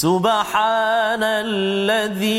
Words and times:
سبحان 0.00 1.20
الذي 1.20 2.32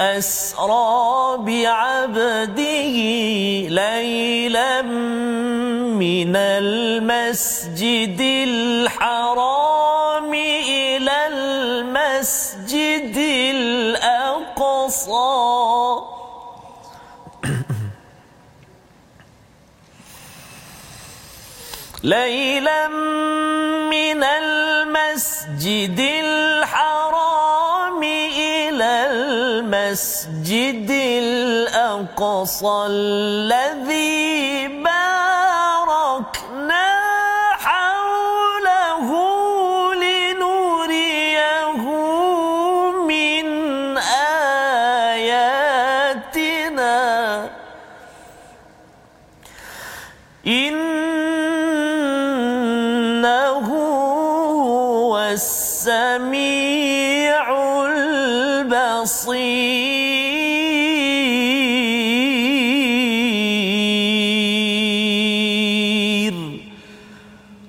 أسرى 0.00 1.36
بعبده 1.44 2.96
ليلا 3.68 4.82
من 6.00 6.32
المسجد 6.36 8.20
الحرام 8.48 10.32
إلى 10.32 11.16
المسجد 11.28 13.16
الأقصى. 13.52 14.40
ليلا 22.02 22.88
من 23.92 24.24
المسجد 24.24 26.00
الحرام 26.24 28.02
إلى 28.02 29.06
المسجد 29.12 30.90
الأقصى 31.20 32.86
الذي 32.88 34.68
باركنا 34.80 36.88
حوله 37.56 39.08
لنريه 39.94 41.76
من 43.08 43.46
آياتنا. 45.08 45.40
إنه 50.46 50.89
السميع 55.32 56.36
البصير. 57.86 59.30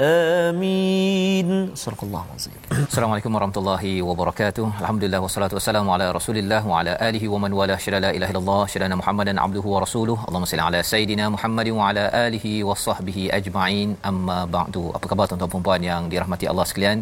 Amin. 0.00 1.48
Assalamualaikum 1.76 3.32
warahmatullahi 3.36 3.90
wabarakatuh. 4.10 4.66
Alhamdulillah 4.82 5.20
wassalatu 5.24 5.54
wassalamu 5.58 5.92
ala 5.94 6.06
Rasulillah 6.16 6.60
wa 6.70 6.76
ala 6.80 6.92
alihi 7.06 7.28
wa 7.32 7.38
man 7.42 7.52
wala 7.58 7.76
syada 7.84 7.98
la 8.04 8.10
ilaha 8.18 8.32
illallah 8.32 8.62
syada 8.72 8.96
Muhammadan 9.00 9.36
abduhu 9.44 9.68
wa 9.74 9.80
rasuluh. 9.84 10.16
Allahumma 10.28 10.48
salli 10.52 10.64
ala 10.68 10.80
sayidina 10.92 11.24
Muhammad 11.34 11.68
wa 11.78 11.82
ala 11.88 12.04
alihi 12.22 12.52
wa 12.68 12.76
sahbihi 12.84 13.24
ajma'in. 13.38 13.90
Amma 14.10 14.38
ba'du. 14.56 14.84
Apa 14.96 15.04
khabar 15.10 15.26
tuan-tuan 15.28 15.50
dan 15.50 15.52
puan-puan 15.54 15.84
yang 15.90 16.08
dirahmati 16.14 16.48
Allah 16.52 16.66
sekalian? 16.70 16.98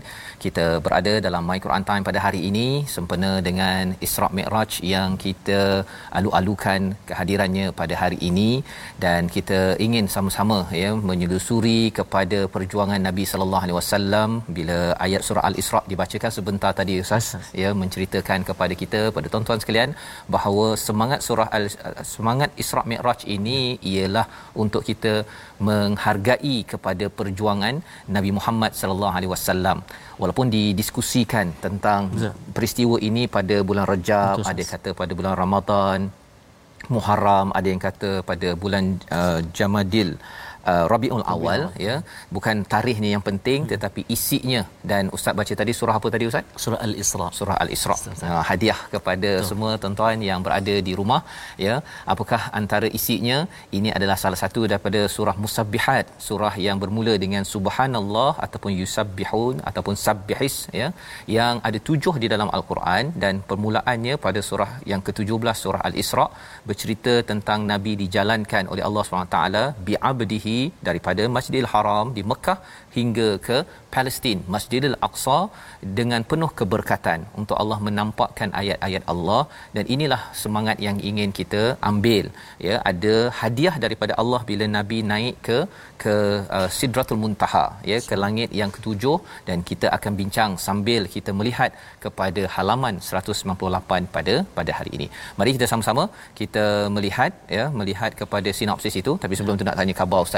Kita 0.46 0.66
berada 0.86 1.14
dalam 1.26 1.46
My 1.50 1.58
Quran 1.66 1.86
Time 1.90 2.02
pada 2.10 2.18
hari 2.26 2.42
ini 2.50 2.66
sempena 2.96 3.32
dengan 3.50 3.94
Isra' 4.08 4.32
Mi'raj 4.40 4.82
yang 4.94 5.14
kita 5.26 5.60
alu-alukan 6.18 6.80
kehadirannya 7.12 7.68
pada 7.82 7.94
hari 8.02 8.18
ini 8.32 8.50
dan 9.06 9.30
kita 9.38 9.60
ingin 9.86 10.10
sama-sama 10.16 10.58
ya 10.82 10.90
menyelusuri 11.12 11.80
kepada 12.00 12.40
perjuangan 12.56 12.86
Nabi 13.06 13.24
sallallahu 13.30 13.64
alaihi 13.64 13.76
wasallam 13.78 14.28
bila 14.56 14.76
ayat 15.06 15.22
surah 15.26 15.44
Al-Isra 15.48 15.80
dibacakan 15.90 16.30
sebentar 16.36 16.70
tadi 16.80 16.94
Ustaz. 17.04 17.26
Ya 17.62 17.70
menceritakan 17.82 18.46
kepada 18.48 18.74
kita 18.82 19.00
pada 19.16 19.26
tuan-tuan 19.32 19.60
sekalian 19.62 19.90
bahawa 20.34 20.66
semangat 20.86 21.20
surah 21.26 21.48
Al 21.58 21.66
semangat 22.14 22.50
Isra 22.62 22.82
Mi'raj 22.92 23.22
ini 23.36 23.58
ialah 23.92 24.26
untuk 24.64 24.84
kita 24.90 25.14
menghargai 25.68 26.56
kepada 26.72 27.08
perjuangan 27.18 27.74
Nabi 28.16 28.32
Muhammad 28.38 28.72
sallallahu 28.80 29.16
alaihi 29.18 29.32
wasallam. 29.34 29.80
Walaupun 30.22 30.48
didiskusikan 30.54 31.48
tentang 31.66 32.02
Betul. 32.14 32.32
peristiwa 32.56 32.96
ini 33.08 33.24
pada 33.36 33.58
bulan 33.68 33.86
Rejab 33.92 34.36
Betul, 34.38 34.50
ada 34.52 34.62
kata 34.72 34.90
pada 35.02 35.12
bulan 35.18 35.34
Ramadan 35.42 36.00
Muharram 36.94 37.48
ada 37.58 37.68
yang 37.72 37.82
kata 37.86 38.10
pada 38.30 38.48
bulan 38.62 38.84
uh, 39.18 39.40
Jamadil 39.58 40.10
uh, 40.72 40.84
Rabiul 40.92 41.24
Awal 41.34 41.62
ya 41.86 41.96
bukan 42.36 42.56
tarikhnya 42.74 43.10
yang 43.16 43.24
penting 43.28 43.60
hmm. 43.64 43.70
tetapi 43.72 44.02
isinya. 44.16 44.62
Dan 44.90 45.12
ustaz 45.16 45.34
baca 45.40 45.54
tadi 45.60 45.72
surah 45.80 45.96
apa 46.00 46.08
tadi 46.14 46.26
ustaz? 46.30 46.44
Surah 46.64 46.80
Al-Isra. 46.86 47.28
Surah 47.38 47.56
Al-Isra. 47.64 47.96
Uh, 48.28 48.42
hadiah 48.50 48.80
kepada 48.94 49.30
Betul. 49.34 49.48
semua 49.50 49.70
tuan-tuan 49.82 50.18
yang 50.30 50.42
berada 50.46 50.76
di 50.88 50.94
rumah 51.00 51.20
ya. 51.66 51.76
Apakah 52.14 52.42
antara 52.60 52.88
isinya? 53.00 53.38
Ini 53.78 53.90
adalah 53.98 54.16
salah 54.24 54.40
satu 54.44 54.62
daripada 54.72 55.00
surah 55.16 55.36
Musabbihat 55.44 56.06
surah 56.28 56.54
yang 56.66 56.76
bermula 56.82 57.14
dengan 57.24 57.42
subhanallah 57.54 58.30
ataupun 58.46 58.72
yusabbihun 58.80 59.56
ataupun 59.68 59.94
sabbihis 60.04 60.56
ya 60.80 60.88
yang 61.36 61.54
ada 61.68 61.78
tujuh 61.88 62.14
di 62.22 62.28
dalam 62.32 62.48
al-Quran 62.56 63.04
dan 63.22 63.34
permulaannya 63.50 64.14
pada 64.26 64.40
surah 64.48 64.70
yang 64.90 65.02
ke-17 65.06 65.56
surah 65.62 65.82
Al-Isra 65.88 66.26
bercerita 66.68 67.14
tentang 67.30 67.60
nabi 67.72 67.92
dijalankan 68.02 68.64
oleh 68.72 68.84
Allah 68.88 69.02
SWT 69.04 69.38
bi'abdihi 70.48 70.86
daripada 70.88 71.22
Masjidil 71.36 71.70
Haram 71.72 72.06
di 72.16 72.22
Mekah 72.30 72.58
hingga 72.96 73.28
ke 73.46 73.56
Palestin 73.94 74.38
Masjidil 74.54 74.96
Aqsa 75.06 75.38
dengan 75.98 76.22
penuh 76.30 76.50
keberkatan 76.60 77.20
untuk 77.40 77.56
Allah 77.62 77.78
menampakkan 77.86 78.50
ayat-ayat 78.60 79.02
Allah. 79.12 79.42
Dan 79.76 79.84
inilah 79.94 80.20
semangat 80.42 80.78
yang 80.86 80.98
ingin 81.10 81.30
kita 81.38 81.62
ambil 81.90 82.24
ya. 82.68 82.76
Ada 82.90 83.14
hadiah 83.40 83.74
daripada 83.84 84.12
Allah 84.22 84.40
bila 84.50 84.66
nabi 84.78 84.98
naik 85.12 85.36
ke 85.48 85.58
ke 86.02 86.14
uh, 86.56 86.68
Sidratul 86.78 87.20
Muntaha 87.22 87.64
ya 87.90 87.98
ke 88.08 88.16
langit 88.24 88.50
yang 88.60 88.72
ketujuh. 88.76 89.16
Dan 89.48 89.58
kita 89.70 89.86
akan 89.96 90.12
bincang 90.20 90.52
sambil 90.66 91.04
kita 91.14 91.32
melihat 91.40 91.72
kepada 92.04 92.44
halaman 92.56 92.96
198 93.10 94.12
pada 94.16 94.34
pada 94.58 94.70
hari 94.78 94.92
ini. 94.98 95.08
Mari 95.40 95.52
kita 95.58 95.68
sama-sama 95.72 96.04
kita 96.42 96.64
melihat 96.96 97.32
ya 97.58 97.64
melihat 97.80 98.12
kepada 98.22 98.50
sinopsis 98.60 98.96
itu. 99.02 99.14
Tapi 99.24 99.34
sebelum 99.40 99.58
tu 99.60 99.66
nak 99.70 99.78
tanya 99.80 99.96
khabar 100.00 100.22
ustaz 100.26 100.37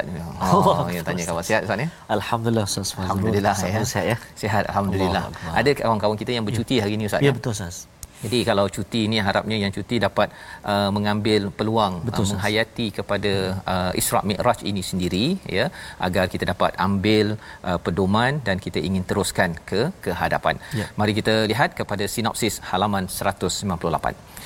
oh, 0.56 0.88
ya 0.97 1.02
tanya 1.06 1.25
khabar 1.29 1.44
sihat 1.49 1.62
ustaz 1.67 1.85
ya? 1.85 1.88
Alhamdulillah 2.17 2.64
ustaz. 2.70 2.91
Alhamdulillah 3.05 3.55
ya. 3.55 3.82
sihat 3.93 4.05
ya. 4.12 4.17
Sihat 4.43 4.64
alhamdulillah. 4.70 5.23
Allah 5.29 5.56
ada 5.61 5.70
kawan-kawan 5.81 6.17
kita 6.23 6.32
yang 6.37 6.44
bercuti 6.49 6.75
ya. 6.79 6.82
hari 6.85 6.94
ini 6.99 7.06
ustaz 7.11 7.25
ya, 7.25 7.31
ya 7.31 7.35
betul 7.38 7.52
ustaz. 7.56 7.76
Jadi 8.25 8.38
kalau 8.49 8.64
cuti 8.76 9.02
ni 9.12 9.19
harapnya 9.26 9.56
yang 9.62 9.73
cuti 9.76 9.97
dapat 10.06 10.29
uh, 10.73 10.91
mengambil 10.97 11.43
peluang 11.58 11.94
Betul, 12.08 12.25
uh, 12.25 12.29
menghayati 12.32 12.87
kepada 12.99 13.32
uh, 13.75 13.93
Isra 14.00 14.20
Mi'raj 14.31 14.61
ini 14.70 14.82
sendiri 14.91 15.26
ya 15.56 15.67
agar 16.06 16.25
kita 16.32 16.44
dapat 16.52 16.76
ambil 16.87 17.26
uh, 17.69 17.79
pedoman 17.85 18.43
dan 18.49 18.58
kita 18.67 18.79
ingin 18.88 19.05
teruskan 19.11 19.56
ke 19.70 19.81
ke 20.05 20.12
hadapan. 20.23 20.61
Ya. 20.81 20.87
Mari 21.00 21.14
kita 21.20 21.35
lihat 21.52 21.73
kepada 21.81 22.05
sinopsis 22.17 22.56
halaman 22.73 23.06
198 23.08 24.39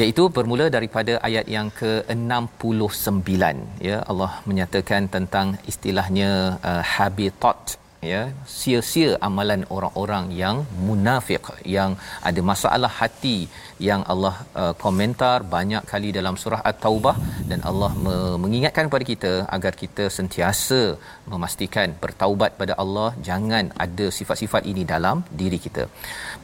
iaitu 0.00 0.22
bermula 0.36 0.66
daripada 0.76 1.12
ayat 1.28 1.46
yang 1.56 1.68
ke-69. 1.80 3.32
Ya 3.88 3.98
Allah 4.10 4.32
menyatakan 4.48 5.02
tentang 5.16 5.46
istilahnya 5.70 6.30
uh, 6.70 6.82
habitat 6.94 7.76
ya 8.08 8.20
sia-sia 8.58 9.10
amalan 9.26 9.62
orang-orang 9.76 10.26
yang 10.40 10.56
munafik 10.86 11.44
yang 11.76 11.90
ada 12.28 12.40
masalah 12.50 12.90
hati 13.00 13.38
yang 13.88 14.02
Allah 14.12 14.34
uh, 14.62 14.74
komentar 14.84 15.36
banyak 15.54 15.84
kali 15.92 16.10
dalam 16.18 16.36
surah 16.42 16.62
at-taubah. 16.70 17.16
Dan 17.50 17.60
Allah 17.70 17.90
me- 18.04 18.38
mengingatkan 18.44 18.88
kepada 18.88 19.04
kita 19.12 19.32
agar 19.56 19.72
kita 19.82 20.06
sentiasa 20.18 20.80
memastikan 21.32 21.88
bertaubat 22.02 22.52
pada 22.60 22.76
Allah 22.82 23.08
jangan 23.28 23.66
ada 23.86 24.06
sifat-sifat 24.18 24.64
ini 24.72 24.84
dalam 24.94 25.24
diri 25.42 25.60
kita. 25.66 25.84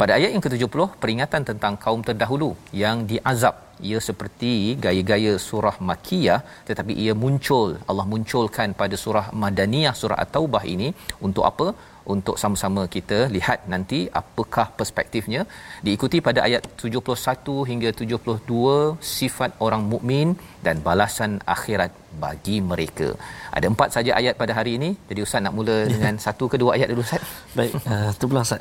Pada 0.00 0.14
ayat 0.19 0.32
yang 0.37 0.44
ke-70 0.47 0.88
peringatan 1.05 1.44
tentang 1.53 1.76
kaum 1.87 2.03
terdahulu 2.08 2.50
yang 2.85 3.06
diazab 3.12 3.66
ia 3.88 3.99
seperti 4.08 4.52
gaya-gaya 4.84 5.32
surah 5.49 5.76
makiyah 5.90 6.40
tetapi 6.69 6.93
ia 7.05 7.14
muncul 7.25 7.69
Allah 7.90 8.06
munculkan 8.12 8.73
pada 8.81 8.96
surah 9.05 9.26
madaniyah 9.43 9.94
surah 10.00 10.19
at-taubah 10.25 10.64
ini 10.75 10.88
untuk 11.28 11.44
apa 11.50 11.69
untuk 12.14 12.37
sama-sama 12.43 12.82
kita 12.97 13.19
lihat 13.37 13.58
nanti 13.73 14.00
apakah 14.20 14.67
perspektifnya 14.79 15.43
diikuti 15.87 16.19
pada 16.29 16.41
ayat 16.47 16.62
71 16.82 17.69
hingga 17.70 17.91
72 18.00 18.99
sifat 19.19 19.50
orang 19.67 19.85
mukmin 19.93 20.29
dan 20.67 20.79
balasan 20.87 21.32
akhirat 21.55 21.93
bagi 22.25 22.56
mereka. 22.70 23.08
Ada 23.56 23.67
empat 23.73 23.88
saja 23.97 24.12
ayat 24.20 24.35
pada 24.43 24.53
hari 24.58 24.73
ini. 24.79 24.91
Jadi 25.08 25.20
ustaz 25.26 25.44
nak 25.44 25.55
mula 25.58 25.76
ya. 25.85 25.91
dengan 25.93 26.14
satu 26.26 26.44
ke 26.53 26.56
dua 26.62 26.70
ayat 26.76 26.88
dulu 26.93 27.03
ustaz. 27.06 27.23
Baik, 27.58 27.73
uh, 27.93 28.11
tu 28.20 28.25
pula 28.31 28.41
ustaz. 28.47 28.61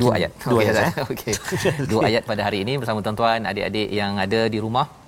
dua 0.00 0.12
ayat. 0.18 0.32
Dua 0.52 0.60
okay, 0.60 0.72
ayat. 0.74 0.92
Okey. 1.12 1.34
Dua 1.90 2.00
ayat 2.10 2.22
pada 2.30 2.42
hari 2.46 2.60
ini 2.66 2.74
bersama 2.82 2.98
tuan-tuan, 3.06 3.46
adik-adik 3.50 3.88
yang 4.00 4.18
ada 4.26 4.40
di 4.54 4.60
rumah. 4.66 5.05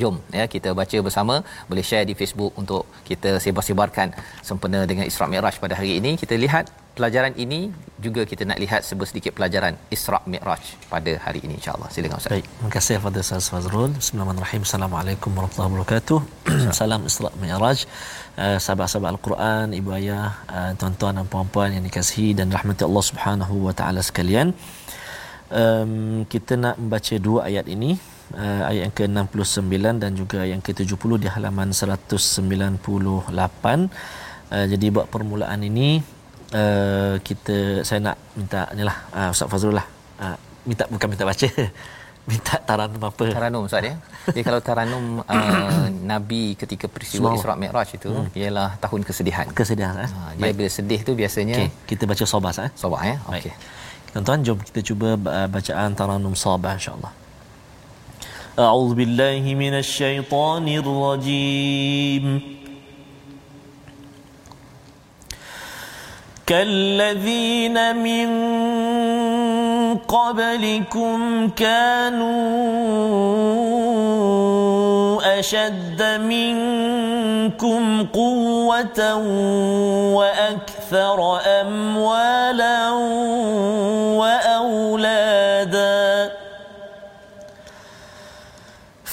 Jom 0.00 0.16
ya 0.38 0.44
kita 0.54 0.68
baca 0.80 0.98
bersama. 1.06 1.34
Boleh 1.70 1.84
share 1.88 2.06
di 2.10 2.14
Facebook 2.20 2.52
untuk 2.62 2.82
kita 3.08 3.30
sebar-sebarkan 3.44 4.08
sempena 4.48 4.80
dengan 4.90 5.04
Isra 5.10 5.26
Mi'raj 5.32 5.56
pada 5.64 5.74
hari 5.78 5.92
ini. 6.00 6.12
Kita 6.22 6.36
lihat 6.44 6.64
pelajaran 6.96 7.32
ini 7.44 7.60
juga 8.04 8.22
kita 8.30 8.42
nak 8.48 8.58
lihat 8.62 8.80
sedikit 8.84 9.32
pelajaran 9.36 9.74
Isra 9.96 10.18
Mi'raj 10.32 10.62
pada 10.92 11.12
hari 11.24 11.40
ini 11.46 11.54
insyaallah. 11.60 11.88
Silakan 11.94 12.18
ustaz. 12.20 12.32
Baik 12.34 12.46
terima 12.52 12.70
kasih 12.76 12.94
kepada 13.00 13.18
Ustaz 13.24 13.48
Fazrul. 13.52 13.90
Bismillahirrahmanirrahim. 14.00 14.62
Assalamualaikum 14.68 15.30
warahmatullahi 15.36 15.70
wabarakatuh. 15.72 16.18
Salam 16.80 17.00
Isra 17.10 17.30
Mi'raj. 17.42 17.78
Uh, 18.32 18.56
sahabat-sahabat 18.64 19.10
Al-Quran 19.14 19.66
ibu 19.76 19.90
ayah 19.98 20.32
uh, 20.56 20.72
tuan-tuan 20.80 21.20
dan 21.20 21.26
puan-puan 21.32 21.68
yang 21.76 21.84
dikasihi 21.88 22.32
dan 22.38 22.48
rahmati 22.56 22.82
Allah 22.88 23.04
Subhanahu 23.10 23.54
wa 23.68 23.74
taala 23.80 24.00
sekalian. 24.10 24.56
Um, 25.62 26.24
kita 26.32 26.56
nak 26.56 26.80
membaca 26.80 27.14
dua 27.26 27.40
ayat 27.48 27.68
ini 27.68 28.00
uh, 28.36 28.68
ayat 28.68 28.90
yang 28.90 28.94
ke-69 28.94 29.76
dan 30.02 30.10
juga 30.16 30.40
yang 30.44 30.60
ke-70 30.64 31.10
di 31.20 31.28
halaman 31.28 31.70
198 31.70 32.80
uh, 34.52 34.66
jadi 34.68 34.86
buat 34.92 35.06
permulaan 35.08 35.60
ini 35.64 36.02
uh, 36.52 37.14
kita 37.20 37.82
saya 37.82 38.12
nak 38.12 38.16
minta 38.36 38.68
inilah 38.76 38.96
uh, 39.12 39.32
Ustaz 39.32 39.48
Fazrul 39.48 39.76
lah. 39.76 39.86
Uh, 40.20 40.36
minta 40.68 40.84
bukan 40.86 41.08
minta 41.10 41.24
baca 41.26 41.48
minta 42.30 42.54
taranum 42.62 43.02
apa? 43.02 43.24
Taranum 43.34 43.62
ustaz 43.66 43.82
ya. 43.82 43.94
Jadi 44.30 44.42
kalau 44.46 44.60
taranum 44.62 45.04
uh, 45.26 45.86
nabi 46.12 46.54
ketika 46.54 46.86
peristiwa 46.86 47.34
Semua. 47.34 47.40
Isra 47.40 47.54
Mi'raj 47.58 47.98
itu 47.98 48.10
hmm. 48.14 48.30
ialah 48.38 48.78
tahun 48.78 49.02
kesedihan. 49.02 49.46
Kesedihan 49.50 50.06
eh? 50.06 50.06
Ha, 50.06 50.38
dia 50.38 50.42
Baik. 50.46 50.54
bila 50.54 50.68
sedih 50.70 51.00
tu 51.02 51.18
biasanya 51.18 51.66
okay. 51.66 51.68
kita 51.90 52.06
baca 52.06 52.22
sabah 52.22 52.52
eh? 52.62 52.70
Sabah 52.78 53.00
ya? 53.02 53.16
Okey. 53.26 53.52
Tuan-tuan 54.14 54.38
jom 54.46 54.58
kita 54.60 54.80
cuba 54.86 55.18
bacaan 55.50 55.90
taranum 55.98 56.36
sabah 56.36 56.78
insyaallah 56.78 57.21
أعوذ 58.58 58.94
بالله 58.94 59.54
من 59.54 59.74
الشيطان 59.74 60.68
الرجيم. 60.68 62.40
كالذين 66.46 67.96
من 67.96 68.28
قبلكم 69.98 71.48
كانوا 71.48 72.32
أشد 75.38 76.02
منكم 76.02 78.06
قوة 78.06 79.14
وأكثر 80.14 81.40
أموالا 81.46 82.90
وأولادا 84.20 85.21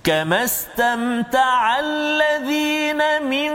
كما 0.03 0.43
استمتع 0.43 1.79
الذين 1.79 3.01
من 3.23 3.51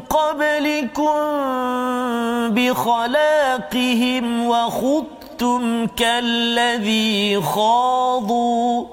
قبلكم 0.00 1.16
بخلاقهم 2.54 4.46
وخط 4.46 5.15
أَنتُمْ 5.36 5.86
كَالَّذِي 5.86 7.42
خَاضُوا. 7.42 8.86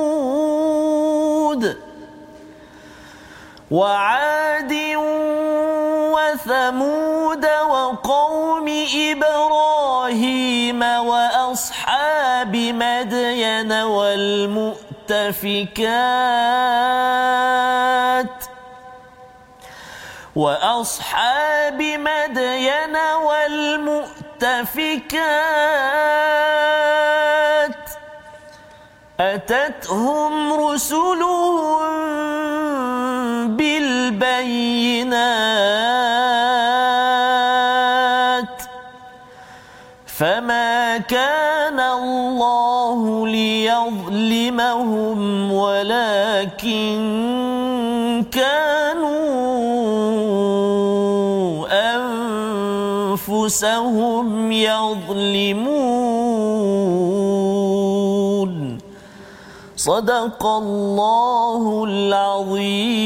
وعاد 3.71 4.73
وثمود 6.15 7.47
وقوم 7.71 8.69
إبراهيم 8.95 10.83
مدين 13.61 13.73
والمؤتفكات 13.83 14.81
وأصحاب 20.37 21.83
مدين 21.83 22.97
والمؤتفكات 23.27 24.31
أتتهم 29.21 30.53
رسلهم 30.53 31.81
بالبينات 33.57 35.40
ليظلمهم 44.51 45.53
ولكن 45.53 46.91
كانوا 48.33 49.21
أنفسهم 53.17 54.53
يظلمون. 54.53 56.01
صدق 59.77 60.47
الله 60.47 61.85
العظيم. 61.89 63.01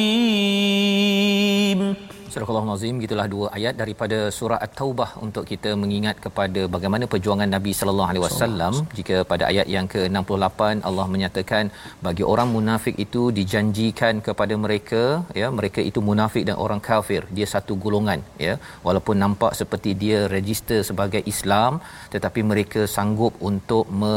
Surah 2.34 2.48
Al-Azim 2.60 2.96
gitulah 3.02 3.24
dua 3.32 3.46
ayat 3.56 3.74
daripada 3.80 4.16
surah 4.36 4.56
At-Taubah 4.64 5.10
untuk 5.24 5.44
kita 5.50 5.70
mengingat 5.82 6.16
kepada 6.24 6.62
bagaimana 6.74 7.04
perjuangan 7.12 7.50
Nabi 7.54 7.72
sallallahu 7.78 8.10
alaihi 8.10 8.24
wasallam. 8.24 8.72
Jika 8.98 9.16
pada 9.32 9.44
ayat 9.50 9.68
yang 9.74 9.86
ke-68 9.92 10.82
Allah 10.88 11.06
menyatakan 11.12 11.70
bagi 12.06 12.24
orang 12.32 12.48
munafik 12.56 12.96
itu 13.04 13.22
dijanjikan 13.38 14.18
kepada 14.28 14.56
mereka 14.64 15.02
ya 15.40 15.50
mereka 15.58 15.80
itu 15.90 16.02
munafik 16.10 16.44
dan 16.48 16.58
orang 16.64 16.82
kafir. 16.88 17.22
Dia 17.38 17.46
satu 17.54 17.78
golongan 17.84 18.22
ya. 18.46 18.56
Walaupun 18.86 19.18
nampak 19.24 19.54
seperti 19.60 19.92
dia 20.02 20.20
register 20.36 20.80
sebagai 20.90 21.22
Islam 21.34 21.78
tetapi 22.16 22.42
mereka 22.52 22.82
sanggup 22.96 23.34
untuk 23.50 23.86
me 24.02 24.16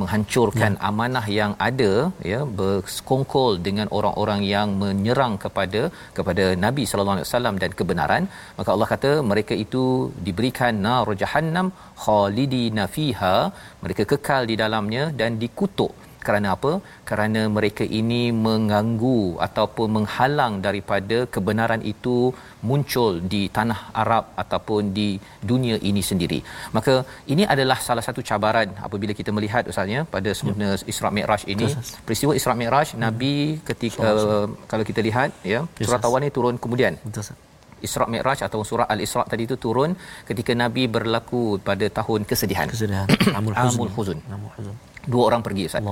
menghancurkan 0.00 0.72
ya. 0.76 0.82
amanah 0.88 1.24
yang 1.38 1.52
ada 1.68 1.92
ya 2.32 2.40
bersekongkol 2.60 3.50
dengan 3.66 3.88
orang-orang 3.98 4.42
yang 4.54 4.68
menyerang 4.82 5.34
kepada 5.44 5.82
kepada 6.18 6.46
Nabi 6.66 6.84
sallallahu 6.90 7.16
alaihi 7.18 7.28
wasallam 7.28 7.56
dan 7.62 7.72
kebenaran 7.80 8.26
maka 8.58 8.70
Allah 8.74 8.90
kata 8.94 9.12
mereka 9.32 9.56
itu 9.64 9.84
diberikan 10.28 10.76
nar 10.88 11.06
jahannam 11.24 11.68
khalidina 12.04 12.86
fiha 12.96 13.36
mereka 13.84 14.04
kekal 14.12 14.44
di 14.52 14.56
dalamnya 14.62 15.04
dan 15.22 15.32
dikutuk 15.44 15.92
kerana 16.26 16.48
apa 16.56 16.72
kerana 17.10 17.42
mereka 17.56 17.84
ini 18.00 18.22
mengganggu 18.46 19.20
ataupun 19.46 19.88
menghalang 19.96 20.54
daripada 20.66 21.18
kebenaran 21.34 21.82
itu 21.92 22.16
muncul 22.68 23.12
di 23.32 23.42
tanah 23.56 23.80
Arab 24.02 24.24
ataupun 24.42 24.92
di 24.98 25.08
dunia 25.50 25.76
ini 25.90 26.02
sendiri 26.10 26.40
maka 26.76 26.94
ini 27.34 27.44
adalah 27.54 27.78
salah 27.88 28.04
satu 28.08 28.22
cabaran 28.30 28.70
apabila 28.86 29.14
kita 29.20 29.32
melihat 29.38 29.64
usahanya 29.72 30.02
pada 30.14 30.32
sempena 30.40 30.70
ya. 30.76 30.88
Isra 30.92 31.10
Mi'raj 31.16 31.42
ini 31.54 31.68
peristiwa 32.06 32.32
Isra 32.40 32.54
Mi'raj 32.62 32.88
hmm. 32.92 33.00
Nabi 33.04 33.34
ketika 33.70 34.08
uh, 34.24 34.46
kalau 34.70 34.84
kita 34.90 35.00
lihat 35.08 35.30
ya 35.52 35.60
yes. 35.80 35.86
surah 35.86 36.00
Tawan 36.04 36.24
ini 36.26 36.32
turun 36.38 36.56
kemudian. 36.64 36.94
Isra 37.86 38.04
Mi'raj 38.12 38.40
atau 38.46 38.60
surah 38.70 38.86
Al-Isra 38.92 39.24
tadi 39.32 39.42
itu 39.48 39.56
turun 39.64 39.90
ketika 40.28 40.52
Nabi 40.62 40.84
berlaku 40.96 41.42
pada 41.68 41.86
tahun 41.98 42.28
kesedihan. 42.30 42.68
Kesedihan. 42.68 43.08
Amul 43.38 43.90
Huzun. 43.96 44.18
Amul 44.36 44.52
Huzun. 44.56 44.76
Dua 45.12 45.22
orang 45.28 45.42
pergi 45.46 45.62
Ustaz. 45.68 45.84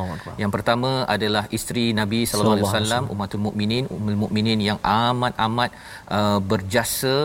Yang 0.43 0.53
pertama 0.57 0.91
adalah 1.15 1.45
isteri 1.59 1.85
Nabi 2.01 2.21
sallallahu 2.29 2.57
alaihi 2.57 2.69
wasallam 2.69 3.05
Ummatul 3.15 3.43
Mukminin, 3.47 3.85
Ummul 3.97 4.19
Mukminin 4.23 4.61
yang 4.69 4.79
amat-amat 4.83 5.71
uh, 6.19 6.39
berjasa 6.51 7.17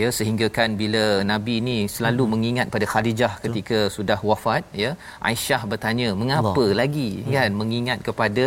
ya 0.00 0.08
sehingga 0.18 0.48
kan 0.58 0.76
bila 0.82 1.04
Nabi 1.32 1.54
ini 1.62 1.78
selalu 1.96 2.22
hmm. 2.24 2.32
mengingat 2.34 2.66
pada 2.74 2.88
Khadijah 2.92 3.32
ketika 3.44 3.78
hmm. 3.86 3.92
sudah 3.96 4.18
wafat 4.30 4.64
ya. 4.84 4.92
Aisyah 5.30 5.62
bertanya, 5.72 6.08
"Mengapa 6.22 6.64
Allah. 6.66 6.78
lagi 6.82 7.10
hmm. 7.20 7.32
kan 7.36 7.50
mengingat 7.62 7.98
kepada 8.08 8.44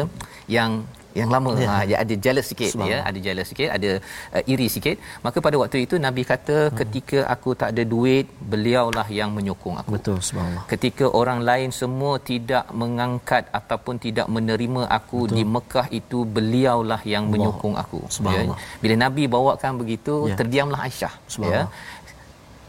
yang 0.57 0.71
yang 1.19 1.29
lama 1.35 1.51
ya. 1.63 1.67
ha 1.69 1.75
dia 1.89 1.97
ada 2.03 2.15
jealous 2.25 2.47
sikit 2.51 2.71
ya 2.91 2.99
ada 3.09 3.19
jealous 3.25 3.47
sikit 3.51 3.69
ada 3.77 3.91
uh, 4.37 4.43
iri 4.53 4.67
sikit 4.75 4.97
maka 5.25 5.37
pada 5.45 5.57
waktu 5.61 5.79
itu 5.85 5.95
nabi 6.05 6.23
kata 6.31 6.57
hmm. 6.59 6.75
ketika 6.81 7.19
aku 7.33 7.49
tak 7.61 7.69
ada 7.73 7.83
duit 7.93 8.25
beliaulah 8.53 9.07
yang 9.19 9.29
menyokong 9.37 9.77
aku 9.81 9.93
betul 9.95 10.17
subhanallah 10.27 10.65
ketika 10.73 11.05
orang 11.21 11.41
lain 11.49 11.69
semua 11.81 12.13
tidak 12.31 12.65
mengangkat 12.83 13.45
ataupun 13.59 13.97
tidak 14.05 14.27
menerima 14.35 14.83
aku 14.99 15.21
betul. 15.25 15.35
di 15.37 15.43
Mekah 15.55 15.87
itu 16.01 16.21
beliaulah 16.37 17.01
yang 17.13 17.25
Allah. 17.25 17.33
menyokong 17.35 17.75
aku 17.83 18.01
ya 18.37 18.43
bila 18.83 18.95
nabi 19.05 19.25
bawakan 19.35 19.73
begitu 19.83 20.15
ya. 20.31 20.37
terdiamlah 20.41 20.81
Aisyah 20.87 21.13
ya 21.55 21.63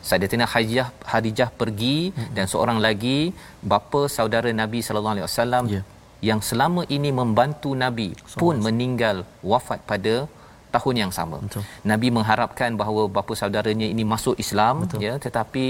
Sayyidatina 0.09 0.47
Hajjah 0.53 0.89
Hadijah 1.13 1.49
pergi 1.61 1.99
hmm. 2.13 2.33
dan 2.37 2.45
seorang 2.53 2.79
lagi 2.87 3.19
bapa 3.73 4.01
saudara 4.17 4.51
Nabi 4.63 4.81
sallallahu 4.87 5.15
alaihi 5.17 5.29
wasallam 5.29 5.65
ya 5.75 5.83
yang 6.29 6.41
selama 6.49 6.83
ini 6.97 7.11
membantu 7.21 7.71
nabi 7.83 8.09
pun 8.43 8.57
meninggal 8.67 9.17
wafat 9.53 9.81
pada 9.91 10.15
tahun 10.75 10.97
yang 11.03 11.13
sama. 11.19 11.39
Betul. 11.45 11.63
Nabi 11.91 12.09
mengharapkan 12.17 12.71
bahawa 12.81 13.03
bapa 13.17 13.33
saudaranya 13.41 13.89
ini 13.95 14.05
masuk 14.13 14.35
Islam 14.45 14.83
Betul. 14.85 15.05
ya 15.07 15.15
tetapi 15.27 15.67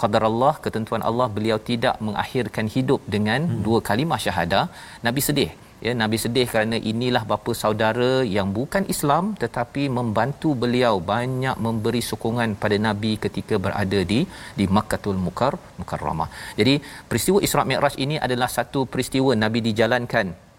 qadar 0.00 0.22
Allah 0.30 0.54
ketentuan 0.64 1.02
Allah 1.08 1.26
beliau 1.36 1.58
tidak 1.70 1.94
mengakhirkan 2.06 2.66
hidup 2.74 3.00
dengan 3.14 3.40
hmm. 3.50 3.60
dua 3.66 3.78
kalimah 3.88 4.20
syahadah. 4.24 4.64
Nabi 5.06 5.22
sedih 5.28 5.50
ya 5.86 5.92
Nabi 6.02 6.16
sedih 6.24 6.46
kerana 6.52 6.76
inilah 6.92 7.22
bapa 7.30 7.52
saudara 7.62 8.12
yang 8.36 8.48
bukan 8.58 8.84
Islam 8.94 9.24
tetapi 9.42 9.82
membantu 9.98 10.50
beliau 10.62 10.94
banyak 11.12 11.56
memberi 11.66 12.02
sokongan 12.10 12.54
pada 12.62 12.76
Nabi 12.86 13.12
ketika 13.24 13.56
berada 13.64 14.00
di 14.12 14.20
di 14.58 14.66
Makkahul 14.76 15.18
Mukar 15.26 15.54
Mukarramah. 15.80 16.28
Jadi 16.60 16.74
peristiwa 17.10 17.38
Isra 17.48 17.64
Mi'raj 17.70 17.96
ini 18.06 18.16
adalah 18.26 18.48
satu 18.58 18.82
peristiwa 18.92 19.32
Nabi 19.44 19.60
dijalankan 19.68 20.51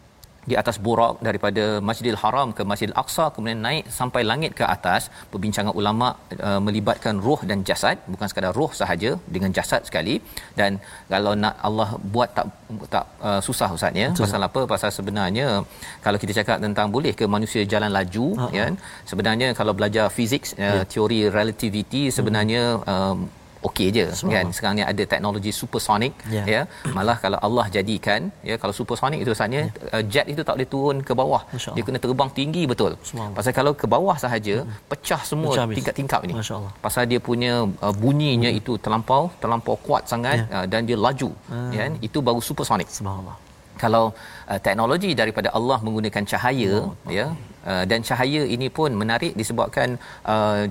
di 0.50 0.56
atas 0.62 0.78
burak 0.86 1.14
daripada 1.28 1.64
Masjidil 1.88 2.20
Haram 2.24 2.50
ke 2.58 2.64
Masjidil 2.72 2.98
Aqsa 3.04 3.26
kemudian 3.36 3.62
naik 3.68 3.84
sampai 4.00 4.22
langit 4.32 4.52
ke 4.60 4.66
atas 4.76 5.02
perbincangan 5.34 5.74
ulama 5.82 6.08
uh, 6.48 6.60
melibatkan 6.68 7.16
roh 7.28 7.40
dan 7.50 7.60
jasad. 7.70 7.98
Bukan 8.14 8.28
sekadar 8.32 8.54
roh 8.60 8.72
sahaja 8.82 9.12
dengan 9.36 9.52
jasad 9.58 9.82
sekali. 9.90 10.16
Dan 10.60 10.72
kalau 11.14 11.34
nak 11.44 11.56
Allah 11.68 11.90
buat 12.16 12.30
tak 12.38 12.48
tak 12.96 13.06
uh, 13.28 13.42
susah 13.48 13.70
ustaz 13.78 14.02
ya. 14.04 14.10
Pasal 14.24 14.44
apa? 14.50 14.62
Pasal 14.74 14.92
sebenarnya 15.00 15.48
kalau 16.06 16.18
kita 16.24 16.34
cakap 16.40 16.58
tentang 16.66 16.88
boleh 16.96 17.14
ke 17.20 17.26
manusia 17.36 17.62
jalan 17.74 17.92
laju 17.98 18.26
uh-huh. 18.36 18.52
ya 18.58 18.66
sebenarnya 19.12 19.48
kalau 19.60 19.74
belajar 19.80 20.06
fizik 20.18 20.44
uh, 20.52 20.62
yeah. 20.64 20.84
teori 20.94 21.22
relativity 21.38 22.04
sebenarnya 22.18 22.64
uh, 22.94 23.16
okey 23.70 23.88
je. 23.98 24.06
Kan 24.34 24.48
sekarang 24.56 24.76
ni 24.80 24.84
ada 24.92 25.04
teknologi 25.14 25.52
supersonic 25.60 26.14
yeah. 26.36 26.46
ya. 26.54 26.62
Malah 26.98 27.18
kalau 27.24 27.40
Allah 27.48 27.66
jadikan 27.76 28.22
ya 28.50 28.56
kalau 28.62 28.74
supersonic 28.80 29.20
itu 29.24 29.32
sebenarnya 29.38 29.64
yeah. 29.70 29.96
uh, 29.96 30.04
jet 30.14 30.26
itu 30.34 30.42
tak 30.48 30.56
boleh 30.58 30.70
turun 30.74 30.98
ke 31.08 31.14
bawah. 31.22 31.42
Dia 31.76 31.84
kena 31.88 32.00
terbang 32.06 32.32
tinggi 32.40 32.64
betul. 32.74 32.94
Pasal 33.38 33.54
kalau 33.60 33.74
ke 33.82 33.88
bawah 33.96 34.18
sahaja 34.26 34.56
hmm. 34.64 34.76
pecah 34.92 35.22
semua 35.32 35.54
pecah 35.54 35.68
tingkat-tingkap 35.78 36.22
ini 36.28 36.34
pasal 36.86 37.04
dia 37.12 37.20
punya 37.30 37.54
uh, 37.86 37.94
bunyinya 38.04 38.50
hmm. 38.52 38.60
itu 38.60 38.74
terlampau 38.84 39.24
terlampau 39.44 39.76
kuat 39.88 40.04
sangat 40.12 40.38
yeah. 40.44 40.56
uh, 40.58 40.66
dan 40.72 40.82
dia 40.90 40.98
laju. 41.06 41.30
Hmm. 41.52 41.72
kan 41.80 41.92
itu 42.08 42.18
baru 42.28 42.42
supersonic. 42.50 42.88
Subhanallah. 43.00 43.38
Kalau 43.84 44.04
uh, 44.52 44.60
teknologi 44.66 45.12
daripada 45.22 45.50
Allah 45.58 45.78
menggunakan 45.86 46.24
cahaya 46.32 46.74
oh, 46.88 46.94
ya 47.18 47.26
uh, 47.70 47.84
dan 47.90 48.00
cahaya 48.10 48.42
ini 48.56 48.68
pun 48.78 48.90
menarik 49.02 49.34
disebabkan 49.40 49.98
uh, 50.34 50.64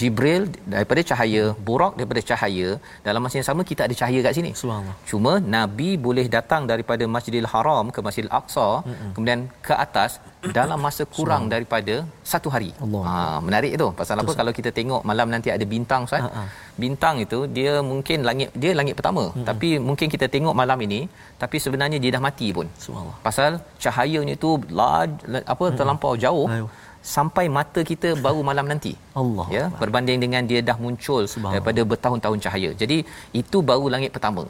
Jibril 0.00 0.42
daripada 0.74 1.00
cahaya, 1.10 1.44
Burak 1.66 1.92
daripada 1.98 2.20
cahaya. 2.30 2.68
Dalam 3.06 3.20
masa 3.24 3.36
yang 3.38 3.48
sama 3.48 3.62
kita 3.70 3.82
ada 3.86 3.94
cahaya 4.00 4.20
kat 4.26 4.34
sini. 4.38 4.50
Subhanallah. 4.60 4.96
Cuma 5.10 5.32
Nabi 5.54 5.88
boleh 6.06 6.26
datang 6.36 6.62
daripada 6.70 7.04
Masjidil 7.14 7.48
Haram 7.52 7.86
ke 7.94 8.00
Masjidil 8.06 8.32
Aqsa, 8.38 8.68
mm-hmm. 8.88 9.10
kemudian 9.14 9.40
ke 9.66 9.74
atas 9.84 10.12
dalam 10.58 10.78
masa 10.86 11.02
kurang 11.16 11.44
daripada 11.54 11.94
satu 12.32 12.48
hari. 12.54 12.70
Allah. 12.84 13.02
Ha, 13.08 13.16
menarik 13.46 13.72
itu. 13.78 13.88
Pasal 14.00 14.16
Betul. 14.16 14.24
apa 14.24 14.38
kalau 14.40 14.52
kita 14.58 14.72
tengok 14.78 15.02
malam 15.10 15.28
nanti 15.34 15.50
ada 15.56 15.64
bintang 15.74 16.08
Ustaz? 16.08 16.24
Ha-ha. 16.26 16.44
Bintang 16.84 17.16
itu 17.24 17.40
dia 17.58 17.74
mungkin 17.92 18.24
langit 18.28 18.48
dia 18.62 18.72
langit 18.80 18.96
pertama, 19.00 19.24
mm-hmm. 19.28 19.46
tapi 19.50 19.70
mungkin 19.88 20.08
kita 20.14 20.28
tengok 20.36 20.56
malam 20.62 20.78
ini 20.88 21.00
tapi 21.42 21.56
sebenarnya 21.64 22.00
dia 22.04 22.12
dah 22.16 22.22
mati 22.28 22.48
pun. 22.56 22.66
Subhanallah. 22.86 23.18
Pasal 23.28 23.60
cahayanya 23.84 24.34
itu 24.40 24.52
apa 24.56 25.64
mm-hmm. 25.64 25.78
terlampau 25.80 26.14
jauh. 26.24 26.48
Ayuh 26.56 26.70
sampai 27.14 27.44
mata 27.56 27.80
kita 27.90 28.08
baru 28.24 28.40
malam 28.48 28.66
nanti. 28.70 28.92
Allah. 29.20 29.46
Ya, 29.56 29.64
berbanding 29.80 30.18
dengan 30.24 30.42
dia 30.50 30.60
dah 30.68 30.76
muncul 30.84 31.22
daripada 31.52 31.80
bertahun-tahun 31.90 32.38
cahaya. 32.44 32.70
Jadi 32.82 32.98
itu 33.40 33.58
baru 33.70 33.86
langit 33.94 34.10
pertama. 34.16 34.42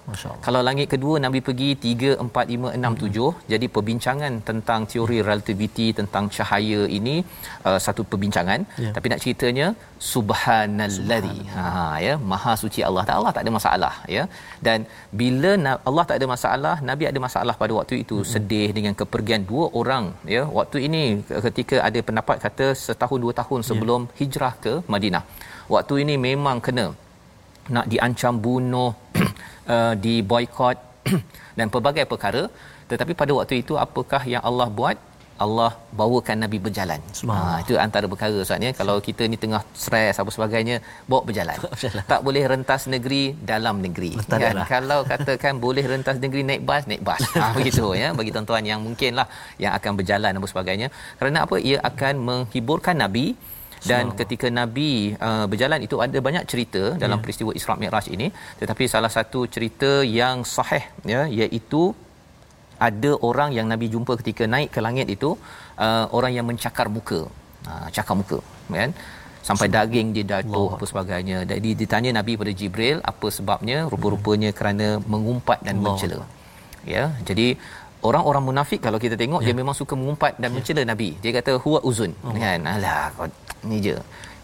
Kalau 0.46 0.60
langit 0.68 0.86
kedua 0.94 1.14
Nabi 1.24 1.40
pergi 1.48 1.70
3 1.84 2.12
4 2.26 2.54
5 2.56 2.74
6 2.78 3.02
7. 3.02 3.26
Hmm. 3.26 3.40
Jadi 3.52 3.66
perbincangan 3.76 4.32
tentang 4.48 4.80
teori 4.92 5.18
relativity 5.28 5.86
tentang 6.00 6.24
cahaya 6.36 6.80
ini 6.98 7.16
uh, 7.68 7.78
satu 7.86 8.04
perbincangan. 8.12 8.60
Ya. 8.84 8.92
Tapi 8.96 9.06
nak 9.12 9.20
ceritanya 9.24 9.66
subhanallazi. 10.12 11.38
Ha 11.56 11.64
ya, 12.06 12.14
maha 12.32 12.54
suci 12.62 12.80
Allah. 12.88 13.04
Tak 13.08 13.16
Allah 13.18 13.32
tak 13.36 13.44
ada 13.46 13.52
masalah 13.58 13.94
ya. 14.16 14.24
Dan 14.66 14.78
bila 15.22 15.52
Allah 15.88 16.04
tak 16.10 16.16
ada 16.20 16.26
masalah, 16.34 16.76
Nabi 16.90 17.04
ada 17.10 17.18
masalah 17.26 17.56
pada 17.62 17.72
waktu 17.80 17.94
itu 18.04 18.18
hmm. 18.20 18.28
sedih 18.34 18.68
dengan 18.78 18.94
kepergian 19.02 19.42
dua 19.50 19.66
orang 19.82 20.04
ya. 20.36 20.44
Waktu 20.58 20.78
ini 20.86 21.04
ketika 21.48 21.76
ada 21.88 21.98
pendapat 22.08 22.36
kata 22.46 22.66
setahun 22.86 23.18
dua 23.24 23.34
tahun 23.42 23.60
ya. 23.62 23.66
sebelum 23.70 24.00
yeah. 24.06 24.16
hijrah 24.20 24.51
ke 24.64 24.74
Madinah. 24.94 25.24
Waktu 25.74 25.94
ini 26.04 26.14
memang 26.28 26.58
kena 26.66 26.86
nak 27.74 27.86
diancam 27.92 28.34
bunuh, 28.46 28.90
uh, 29.74 29.94
di 30.04 30.14
boykot 30.30 30.76
dan 31.58 31.66
pelbagai 31.74 32.06
perkara. 32.12 32.44
Tetapi 32.90 33.12
pada 33.20 33.32
waktu 33.38 33.54
itu 33.62 33.74
apakah 33.86 34.22
yang 34.34 34.42
Allah 34.50 34.68
buat? 34.80 34.96
Allah 35.44 35.70
bawakan 35.98 36.36
Nabi 36.44 36.58
berjalan. 36.66 37.00
Ha, 37.30 37.64
itu 37.64 37.74
antara 37.84 38.06
perkara 38.12 38.34
Ustaz 38.44 38.62
ya. 38.66 38.70
Kalau 38.80 38.96
kita 39.06 39.26
ni 39.32 39.36
tengah 39.44 39.62
stres 39.82 40.20
apa 40.22 40.30
sebagainya, 40.36 40.76
bawa 41.10 41.22
berjalan. 41.28 41.56
tak 42.12 42.20
boleh 42.26 42.42
rentas 42.52 42.86
negeri 42.94 43.34
dalam 43.52 43.82
negeri. 43.86 44.10
Kan? 44.28 44.62
Kalau 44.74 45.00
katakan 45.12 45.58
boleh 45.66 45.84
rentas 45.92 46.18
negeri 46.24 46.42
naik 46.50 46.62
bas, 46.68 46.84
naik 46.90 47.02
bas. 47.08 47.22
Ha, 47.34 47.50
begitu 47.58 47.86
ya. 48.02 48.14
Bagi 48.18 48.30
tuan-tuan 48.34 48.62
yang 48.62 48.80
mungkinlah 48.86 49.26
yang 49.58 49.72
akan 49.78 49.92
berjalan 49.98 50.30
apa 50.38 50.46
sebagainya. 50.52 50.88
Kerana 51.18 51.38
apa? 51.46 51.56
Ia 51.58 51.78
akan 51.90 52.14
menghiburkan 52.28 52.96
Nabi 53.02 53.34
dan 53.90 54.04
ketika 54.20 54.46
nabi 54.60 54.90
uh, 55.28 55.44
berjalan 55.50 55.80
itu 55.86 55.96
ada 56.06 56.18
banyak 56.26 56.44
cerita 56.50 56.82
dalam 57.02 57.16
yeah. 57.18 57.24
peristiwa 57.24 57.50
Isra 57.58 57.74
Mi'raj 57.82 58.06
ini 58.16 58.28
tetapi 58.60 58.84
salah 58.94 59.12
satu 59.16 59.42
cerita 59.54 59.90
yang 60.20 60.46
sahih 60.54 60.84
ya 61.12 61.22
iaitu 61.40 61.82
ada 62.88 63.10
orang 63.28 63.50
yang 63.56 63.66
nabi 63.72 63.86
jumpa 63.94 64.12
ketika 64.20 64.44
naik 64.54 64.70
ke 64.74 64.80
langit 64.86 65.08
itu 65.16 65.30
uh, 65.86 66.06
orang 66.18 66.32
yang 66.36 66.46
mencakar 66.50 66.86
muka 66.96 67.20
uh, 67.70 67.86
cakar 67.96 68.16
muka 68.20 68.38
kan 68.78 68.92
sampai 69.48 69.66
daging 69.76 70.08
dia 70.14 70.24
jatuh 70.30 70.68
apa 70.74 70.84
sebagainya 70.90 71.38
jadi 71.52 71.70
ditanya 71.80 72.10
nabi 72.18 72.32
pada 72.40 72.52
jibril 72.60 72.98
apa 73.12 73.28
sebabnya 73.36 73.78
rupa-rupanya 73.92 74.50
kerana 74.58 74.88
mengumpat 75.12 75.58
dan 75.66 75.74
Allah. 75.78 75.94
mencela 75.98 76.18
ya 76.94 77.04
jadi 77.28 77.46
orang-orang 78.08 78.44
munafik 78.50 78.80
kalau 78.86 78.98
kita 79.04 79.16
tengok 79.22 79.40
ya. 79.42 79.46
dia 79.50 79.54
memang 79.60 79.74
suka 79.80 79.94
mengumpat 80.00 80.38
dan 80.42 80.50
ya. 80.50 80.54
mencela 80.54 80.82
nabi 80.92 81.08
dia 81.22 81.32
kata 81.38 81.52
huwa 81.64 81.78
uzun 81.90 82.14
oh. 82.26 82.34
kan 82.44 82.62
alah 82.74 83.10
ni 83.70 83.78
je. 83.86 83.96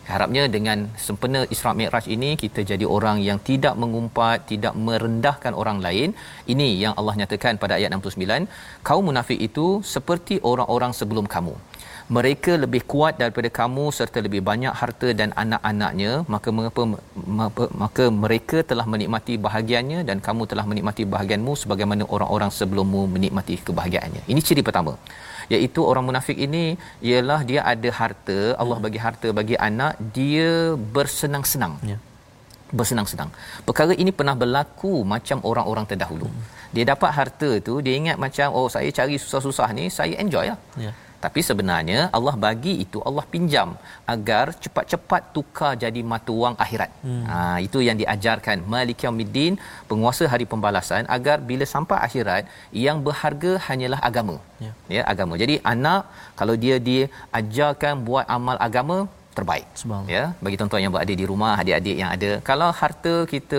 Harapnya 0.08 0.42
dengan 0.54 0.78
sempena 1.06 1.40
Isra 1.54 1.70
Mi'raj 1.78 2.06
ini 2.14 2.30
kita 2.42 2.60
jadi 2.70 2.86
orang 2.96 3.18
yang 3.26 3.38
tidak 3.48 3.74
mengumpat 3.82 4.48
tidak 4.52 4.74
merendahkan 4.86 5.52
orang 5.62 5.78
lain. 5.86 6.16
Ini 6.52 6.68
yang 6.82 6.94
Allah 7.00 7.14
nyatakan 7.20 7.60
pada 7.62 7.76
ayat 7.78 7.92
69 7.92 8.48
kaum 8.88 9.04
munafik 9.08 9.36
itu 9.48 9.66
seperti 9.94 10.40
orang-orang 10.50 10.94
sebelum 11.00 11.28
kamu. 11.34 11.52
Mereka 12.16 12.52
lebih 12.64 12.82
kuat 12.92 13.20
daripada 13.20 13.48
kamu 13.58 13.84
serta 13.98 14.18
lebih 14.26 14.40
banyak 14.50 14.72
harta 14.80 15.08
dan 15.20 15.28
anak-anaknya. 15.42 16.12
Maka 16.34 16.48
mengapa 16.56 16.82
maka 17.84 18.04
mereka 18.24 18.64
telah 18.70 18.88
menikmati 18.92 19.36
bahagiannya 19.46 20.08
dan 20.08 20.24
kamu 20.28 20.48
telah 20.48 20.64
menikmati 20.70 21.04
bahagianmu 21.04 21.52
sebagaimana 21.62 22.08
orang-orang 22.08 22.48
sebelummu 22.60 23.02
menikmati 23.16 23.60
kebahagiaannya. 23.68 24.24
Ini 24.24 24.40
ciri 24.40 24.64
pertama 24.64 24.96
iaitu 25.54 25.80
orang 25.90 26.04
munafik 26.08 26.38
ini 26.46 26.64
ialah 27.08 27.40
dia 27.50 27.60
ada 27.72 27.90
harta 28.00 28.38
Allah 28.62 28.78
bagi 28.84 29.00
harta 29.06 29.28
bagi 29.40 29.56
anak 29.68 29.94
dia 30.18 30.52
bersenang-senang 30.96 31.76
ya 31.92 31.98
bersenang-senang. 32.78 33.30
Perkara 33.68 33.92
ini 34.02 34.12
pernah 34.18 34.36
berlaku 34.40 35.00
macam 35.12 35.40
orang-orang 35.50 35.84
terdahulu. 35.90 36.28
Hmm. 36.28 36.42
Dia 36.76 36.84
dapat 36.92 37.10
harta 37.18 37.50
tu, 37.64 37.74
dia 37.84 37.94
ingat 38.00 38.16
macam 38.24 38.52
oh 38.58 38.68
saya 38.74 38.92
cari 38.98 39.16
susah-susah 39.22 39.68
ni, 39.78 39.84
saya 39.98 40.14
enjoy 40.20 40.52
lah. 40.52 40.58
Ya 40.84 40.92
tapi 41.24 41.40
sebenarnya 41.48 42.00
Allah 42.16 42.34
bagi 42.44 42.74
itu 42.84 42.98
Allah 43.08 43.24
pinjam 43.32 43.68
agar 44.14 44.44
cepat-cepat 44.64 45.22
tukar 45.36 45.72
jadi 45.84 46.00
mata 46.12 46.34
wang 46.42 46.56
akhirat. 46.64 46.90
Hmm. 47.06 47.24
Ha 47.30 47.38
itu 47.66 47.78
yang 47.88 47.96
diajarkan 48.02 48.58
Malik 48.74 49.04
Yaumiddin 49.04 49.54
penguasa 49.90 50.26
hari 50.32 50.46
pembalasan 50.52 51.04
agar 51.16 51.36
bila 51.50 51.66
sampai 51.74 51.98
akhirat 52.08 52.44
yang 52.86 52.98
berharga 53.06 53.52
hanyalah 53.68 54.00
agama. 54.10 54.36
Ya, 54.64 54.72
ya 54.96 55.02
agama. 55.12 55.34
Jadi 55.42 55.56
anak 55.72 56.02
kalau 56.40 56.56
dia 56.64 56.78
diajarkan 56.90 58.04
buat 58.08 58.26
amal 58.38 58.58
agama 58.68 58.98
terbaik. 59.38 59.66
Ya 60.14 60.24
bagi 60.44 60.56
tuan-tuan 60.60 60.84
yang 60.84 60.94
berada 60.94 61.14
di 61.22 61.26
rumah, 61.32 61.52
adik-adik 61.62 61.96
yang 62.02 62.10
ada 62.16 62.30
kalau 62.50 62.70
harta 62.82 63.14
kita 63.34 63.58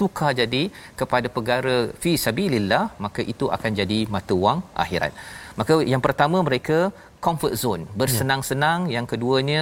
tukar 0.00 0.30
jadi 0.40 0.62
kepada 1.00 1.26
perkara 1.36 1.76
fi 2.02 2.12
sabilillah 2.24 2.84
maka 3.04 3.20
itu 3.32 3.46
akan 3.56 3.70
jadi 3.80 3.98
mata 4.16 4.34
wang 4.44 4.60
akhirat. 4.84 5.12
Maka 5.60 5.74
yang 5.92 6.02
pertama 6.06 6.38
mereka 6.48 6.78
comfort 7.26 7.54
zone, 7.62 7.82
bersenang-senang, 8.00 8.80
ya. 8.86 8.92
yang 8.96 9.06
keduanya 9.10 9.60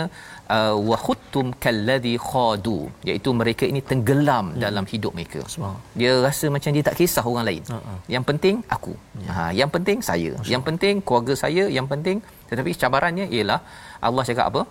uh, 0.57 0.77
wa 0.91 0.97
khuttum 1.05 1.47
kalladhi 1.65 2.15
khadu, 2.29 2.79
iaitu 3.09 3.31
mereka 3.41 3.65
ini 3.73 3.81
tenggelam 3.91 4.47
ya. 4.53 4.69
dalam 4.69 4.85
hidup 4.93 5.13
mereka. 5.19 5.41
Dia 6.01 6.13
rasa 6.27 6.51
macam 6.57 6.71
dia 6.77 6.85
tak 6.89 6.97
kisah 7.01 7.25
orang 7.33 7.47
lain. 7.51 7.63
Uh-uh. 7.77 7.99
Yang 8.15 8.25
penting 8.31 8.57
aku. 8.77 8.95
Ya. 9.25 9.31
Ha, 9.37 9.43
yang 9.61 9.71
penting 9.77 9.99
saya. 10.11 10.33
Masya. 10.37 10.51
Yang 10.55 10.63
penting 10.69 10.95
keluarga 11.07 11.35
saya, 11.45 11.65
yang 11.79 11.89
penting 11.93 12.19
tetapi 12.51 12.71
cabarannya 12.83 13.27
ialah 13.37 13.61
Allah 14.09 14.25
cakap 14.31 14.47
apa? 14.53 14.63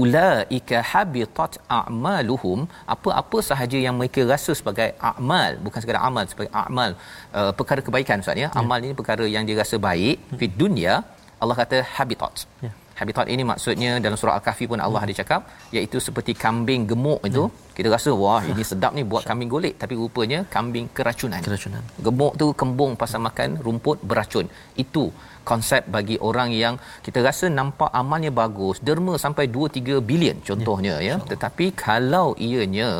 Ulaika 0.00 0.78
habitat 0.92 1.52
a'maluhum. 1.78 2.60
Apa-apa 2.94 3.38
sahaja 3.50 3.78
yang 3.86 3.96
mereka 4.00 4.22
rasa 4.32 4.52
sebagai 4.60 4.88
amal 5.12 5.50
bukan 5.66 5.80
sekadar 5.82 6.02
amal 6.08 6.24
sebagai 6.32 6.52
amal 6.64 6.90
uh, 7.38 7.52
perkara 7.58 7.80
kebaikan 7.86 8.24
ustaz 8.24 8.42
ya? 8.44 8.48
Amal 8.62 8.80
ini 8.86 8.94
perkara 9.02 9.26
yang 9.34 9.44
dia 9.48 9.58
rasa 9.62 9.78
baik 9.90 10.16
hmm. 10.18 10.40
di 10.40 10.48
dunia 10.62 10.94
Allah 11.42 11.56
kata 11.62 11.78
habitat. 11.96 12.34
Ya. 12.64 12.72
habitat 13.00 13.26
ini 13.32 13.42
maksudnya 13.48 13.90
dalam 14.04 14.16
surah 14.20 14.34
al-kahfi 14.38 14.64
pun 14.72 14.80
Allah 14.84 15.00
hmm. 15.00 15.06
ada 15.06 15.14
cakap 15.20 15.40
iaitu 15.76 15.98
seperti 16.06 16.32
kambing 16.44 16.82
gemuk 16.90 17.20
itu 17.28 17.42
hmm. 17.44 17.56
kita 17.76 17.88
rasa 17.94 18.10
wah 18.22 18.40
ini 18.52 18.62
sedap 18.70 18.92
ni 18.98 19.04
buat 19.12 19.24
kambing 19.30 19.50
golek. 19.54 19.74
Tapi 19.82 19.94
rupanya 20.02 20.38
kambing 20.56 20.86
keracunan. 20.96 21.40
Keracunan. 21.48 21.82
Gemuk 22.06 22.32
tu 22.40 22.46
kembung 22.62 22.92
pasal 23.02 23.20
makan 23.28 23.60
rumput 23.66 24.00
beracun. 24.10 24.48
Itu 24.84 25.04
konsep 25.50 25.82
bagi 25.96 26.16
orang 26.28 26.50
yang 26.62 26.74
kita 27.06 27.22
rasa 27.28 27.46
nampak 27.58 27.90
amalnya 28.00 28.32
bagus 28.42 28.78
derma 28.88 29.14
sampai 29.24 29.46
2 29.56 29.70
3 29.78 30.08
bilion 30.10 30.38
contohnya 30.48 30.94
ya, 31.08 31.08
ya. 31.08 31.16
tetapi 31.32 31.66
kalau 31.86 32.28
ianya 32.48 32.90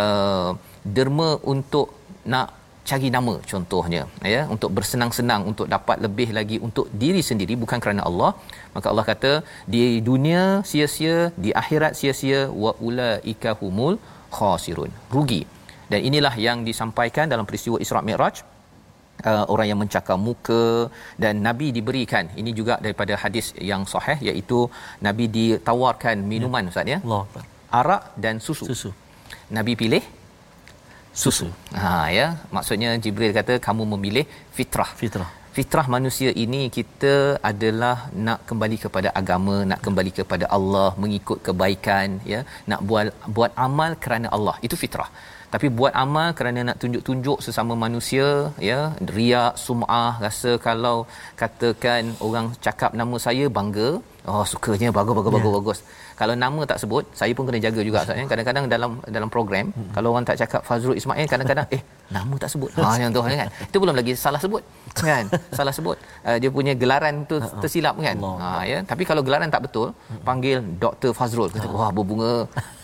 uh, 0.00 0.50
derma 0.96 1.30
untuk 1.54 1.88
nak 2.32 2.48
cari 2.88 3.08
nama 3.14 3.34
contohnya 3.50 4.02
ya 4.34 4.42
untuk 4.54 4.70
bersenang-senang 4.76 5.42
untuk 5.50 5.66
dapat 5.74 5.96
lebih 6.06 6.28
lagi 6.38 6.56
untuk 6.66 6.86
diri 7.02 7.22
sendiri 7.28 7.54
bukan 7.62 7.78
kerana 7.84 8.02
Allah 8.08 8.30
maka 8.74 8.86
Allah 8.92 9.06
kata 9.12 9.32
di 9.74 9.84
dunia 10.08 10.42
sia-sia 10.70 11.16
di 11.44 11.50
akhirat 11.62 11.94
sia-sia 12.00 12.40
wa 12.62 12.72
ulaika 12.88 13.52
humul 13.62 13.96
khasirun. 14.36 14.90
Rugi. 15.14 15.42
Dan 15.90 16.00
inilah 16.08 16.34
yang 16.46 16.58
disampaikan 16.68 17.30
dalam 17.32 17.46
peristiwa 17.48 17.78
Isra 17.84 18.00
Mi'raj 18.08 18.36
uh, 19.30 19.44
orang 19.52 19.66
yang 19.70 19.80
mencakar 19.82 20.18
muka 20.28 20.90
dan 21.22 21.42
nabi 21.48 21.68
diberikan. 21.78 22.26
Ini 22.40 22.50
juga 22.60 22.76
daripada 22.84 23.14
hadis 23.24 23.48
yang 23.70 23.84
sahih 23.92 24.18
iaitu 24.28 24.60
nabi 25.08 25.26
ditawarkan 25.36 26.16
minuman 26.32 26.64
ya. 26.66 26.72
ustaz 26.72 26.94
ya? 26.94 26.98
Allah 27.06 27.24
arak 27.80 28.02
dan 28.24 28.36
susu. 28.46 28.66
Susu. 28.70 28.90
Nabi 29.56 29.72
pilih 29.80 30.04
susu. 31.22 31.48
Ha 31.80 31.90
ya. 32.18 32.26
Maksudnya 32.56 32.90
jibril 33.04 33.32
kata 33.38 33.56
kamu 33.66 33.84
memilih 33.94 34.24
fitrah. 34.56 34.90
Fitrah. 35.02 35.30
Fitrah 35.56 35.86
manusia 35.94 36.30
ini 36.44 36.62
kita 36.76 37.12
adalah 37.50 37.96
nak 38.26 38.40
kembali 38.48 38.76
kepada 38.82 39.08
agama 39.20 39.54
nak 39.70 39.80
kembali 39.86 40.10
kepada 40.18 40.46
Allah 40.56 40.88
mengikut 41.02 41.38
kebaikan 41.46 42.20
ya. 42.32 42.40
Nak 42.72 42.80
buat 42.88 43.06
buat 43.36 43.52
amal 43.68 43.92
kerana 44.04 44.28
Allah. 44.38 44.56
Itu 44.68 44.76
fitrah 44.82 45.08
tapi 45.54 45.66
buat 45.78 45.92
amal 46.04 46.28
kerana 46.38 46.60
nak 46.68 46.78
tunjuk-tunjuk 46.82 47.38
sesama 47.46 47.74
manusia 47.84 48.28
ya 48.68 48.80
riak 49.16 49.54
sum'ah 49.64 50.12
rasa 50.24 50.52
kalau 50.66 50.96
katakan 51.40 52.12
orang 52.26 52.48
cakap 52.66 52.90
nama 53.00 53.16
saya 53.26 53.46
bangga 53.58 53.90
oh 54.30 54.44
sukanya 54.50 54.88
bagus 54.98 55.14
bagus 55.18 55.30
yeah. 55.30 55.38
bagus 55.38 55.52
bagus. 55.58 55.78
Kalau 56.16 56.34
nama 56.44 56.60
tak 56.70 56.78
sebut 56.82 57.04
saya 57.20 57.32
pun 57.36 57.44
kena 57.48 57.60
jaga 57.66 57.80
juga 57.88 57.98
sebenarnya 58.04 58.28
kadang-kadang 58.32 58.64
dalam 58.74 58.90
dalam 59.16 59.28
program 59.34 59.64
hmm. 59.70 59.92
kalau 59.96 60.08
orang 60.14 60.24
tak 60.28 60.36
cakap 60.42 60.60
Fazrul 60.68 60.96
Ismail 61.00 61.26
kadang-kadang 61.32 61.66
eh 61.76 61.82
nama 62.14 62.34
tak 62.42 62.50
sebut. 62.54 62.70
Ha 62.78 62.88
yang 63.02 63.10
tu 63.16 63.20
kan. 63.26 63.48
Itu 63.68 63.76
belum 63.82 63.94
lagi 64.00 64.12
salah 64.24 64.40
sebut 64.44 64.62
kan. 64.94 65.24
Salah 65.58 65.74
sebut. 65.78 65.96
Uh, 66.26 66.36
dia 66.42 66.50
punya 66.56 66.72
gelaran 66.82 67.14
tu 67.30 67.36
tersilap 67.62 67.94
kan. 68.06 68.16
Ha 68.42 68.50
ya. 68.70 68.78
Tapi 68.90 69.02
kalau 69.10 69.22
gelaran 69.26 69.50
tak 69.54 69.62
betul 69.66 69.88
panggil 70.28 70.62
Dr 70.82 71.10
Fazrul. 71.18 71.50
Kata 71.54 71.68
wah 71.78 71.90
berbunga. 71.96 72.34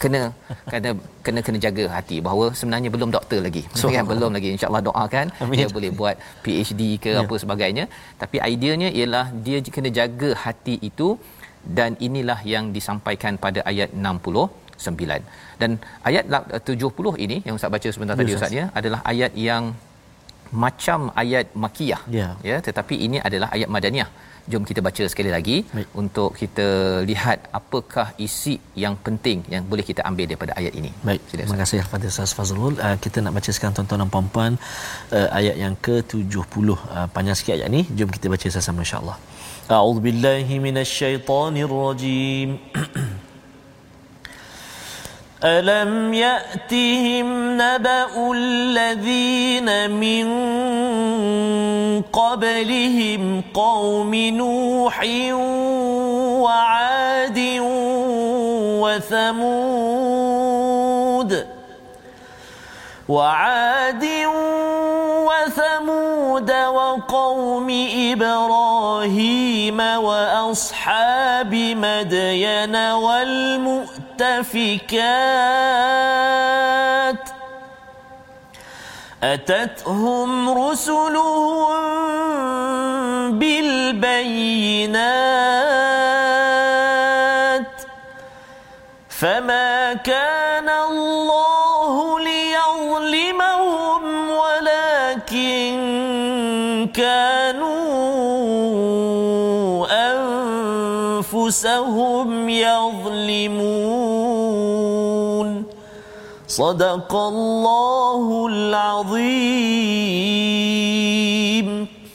Kena 0.02 0.22
kena 0.72 0.90
kena 1.26 1.40
kena 1.46 1.58
jaga 1.66 1.84
hati 1.96 2.18
bahawa 2.26 2.50
sebenarnya 2.58 2.90
belum 2.96 3.10
doktor 3.16 3.40
lagi. 3.48 3.64
So, 3.82 3.90
kan 3.90 4.06
belum 4.06 4.30
lagi. 4.36 4.48
Insyaallah 4.54 4.82
doakan 4.88 5.26
Amin. 5.42 5.58
dia 5.58 5.68
boleh 5.76 5.90
buat 6.00 6.14
PhD 6.44 6.82
ke 7.04 7.12
ya. 7.14 7.22
apa 7.22 7.34
sebagainya. 7.42 7.84
Tapi 8.22 8.36
ideanya 8.54 8.88
ialah 8.98 9.26
dia 9.46 9.58
kena 9.76 9.90
jaga 9.90 10.30
hati 10.44 10.78
itu 10.88 11.18
dan 11.78 11.90
inilah 12.08 12.40
yang 12.54 12.64
disampaikan 12.76 13.38
pada 13.44 13.62
ayat 13.70 13.90
69 13.94 15.60
dan 15.62 15.70
ayat 16.10 16.24
70 16.70 17.24
ini 17.24 17.36
yang 17.46 17.54
ustaz 17.58 17.72
baca 17.76 17.88
sebentar 17.94 18.14
yes, 18.16 18.20
tadi 18.22 18.34
ustaz 18.38 18.52
ya 18.58 18.64
adalah 18.80 19.00
ayat 19.12 19.32
yang 19.48 19.64
macam 20.64 21.00
ayat 21.22 21.46
makiyah 21.64 22.02
yeah. 22.18 22.32
ya 22.50 22.56
tetapi 22.68 22.94
ini 23.06 23.18
adalah 23.28 23.48
ayat 23.56 23.68
madaniyah 23.76 24.10
jom 24.50 24.64
kita 24.68 24.80
baca 24.86 25.04
sekali 25.12 25.30
lagi 25.34 25.56
Baik. 25.76 25.88
untuk 26.02 26.30
kita 26.40 26.66
lihat 27.10 27.38
apakah 27.58 28.06
isi 28.26 28.54
yang 28.84 28.94
penting 29.06 29.38
yang 29.54 29.62
boleh 29.70 29.84
kita 29.90 30.02
ambil 30.10 30.26
daripada 30.30 30.52
ayat 30.60 30.74
ini. 30.80 30.90
Baik. 31.08 31.20
Sila, 31.30 31.42
Terima 31.46 31.60
kasih 31.62 31.78
kepada 31.86 32.06
Ustaz 32.12 32.32
Fazrul. 32.38 32.74
Uh, 32.86 32.96
kita 33.04 33.22
nak 33.24 33.34
baca 33.38 33.50
sekarang 33.56 33.74
tuan-tuan 33.78 34.02
dan 34.02 34.10
puan-puan 34.14 34.52
uh, 35.18 35.28
ayat 35.38 35.56
yang 35.64 35.74
ke-70. 35.86 36.68
Uh, 36.74 37.06
panjang 37.14 37.36
sikit 37.38 37.54
ayat 37.58 37.70
ni. 37.76 37.82
Jom 37.98 38.10
kita 38.16 38.26
baca 38.34 38.46
sama-sama 38.54 38.82
insya-Allah. 38.86 39.16
A'udzubillahi 39.68 40.58
minasyaitonirrajim. 40.58 42.58
ألم 45.44 46.14
يأتهم 46.14 47.58
نبأ 47.58 48.32
الذين 48.34 49.90
من 49.90 50.26
قبلهم 52.02 53.42
قوم 53.54 54.14
نوح 54.14 55.00
وعاد 56.46 57.38
وثمود 60.22 61.46
وعاد 63.08 64.04
ثمود 66.42 66.50
وقوم 66.50 67.68
إبراهيم 68.12 69.80
وأصحاب 69.80 71.54
مدين 71.54 72.76
والمؤتفكات. 72.76 74.02
أتتهم 79.22 80.30
رسلهم 80.58 81.82
بالبينات. 83.38 84.62
أنفسهم 101.52 102.48
يظلمون. 102.48 103.64
صدق 106.48 107.14
الله 107.14 108.46
العظيم. 108.50 109.52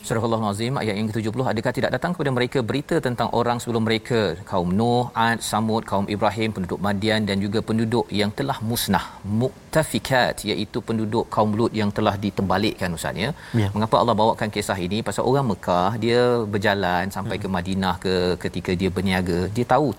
Surah 0.07 0.23
Allah 0.25 0.43
Azim 0.49 0.75
ayat 0.81 0.95
yang 0.97 1.07
ke-70 1.11 1.43
adakah 1.51 1.71
tidak 1.77 1.91
datang 1.95 2.11
kepada 2.15 2.31
mereka 2.35 2.59
berita 2.67 2.95
tentang 3.05 3.29
orang 3.39 3.57
sebelum 3.61 3.83
mereka 3.87 4.19
kaum 4.51 4.69
Nuh, 4.79 5.11
Ad, 5.23 5.39
Samud, 5.47 5.83
kaum 5.89 6.05
Ibrahim, 6.15 6.49
penduduk 6.55 6.79
Madian 6.85 7.27
dan 7.29 7.43
juga 7.45 7.59
penduduk 7.69 8.05
yang 8.19 8.31
telah 8.37 8.57
musnah 8.69 9.03
muktafikat 9.41 10.45
iaitu 10.51 10.79
penduduk 10.89 11.25
kaum 11.35 11.51
Lut 11.59 11.75
yang 11.81 11.91
telah 11.97 12.15
ditembalikkan 12.25 12.95
ustaz 12.99 13.19
ya. 13.23 13.31
ya. 13.61 13.67
Mengapa 13.75 13.95
Allah 14.01 14.15
bawakan 14.21 14.49
kisah 14.55 14.77
ini 14.87 15.01
pasal 15.09 15.27
orang 15.31 15.47
Mekah 15.51 15.91
dia 16.05 16.21
berjalan 16.55 17.11
sampai 17.17 17.35
ke 17.43 17.49
Madinah 17.57 17.95
ke 18.05 18.15
ketika 18.45 18.71
dia 18.79 18.91
berniaga 18.97 19.39
dia 19.57 19.67
tahu 19.75 19.91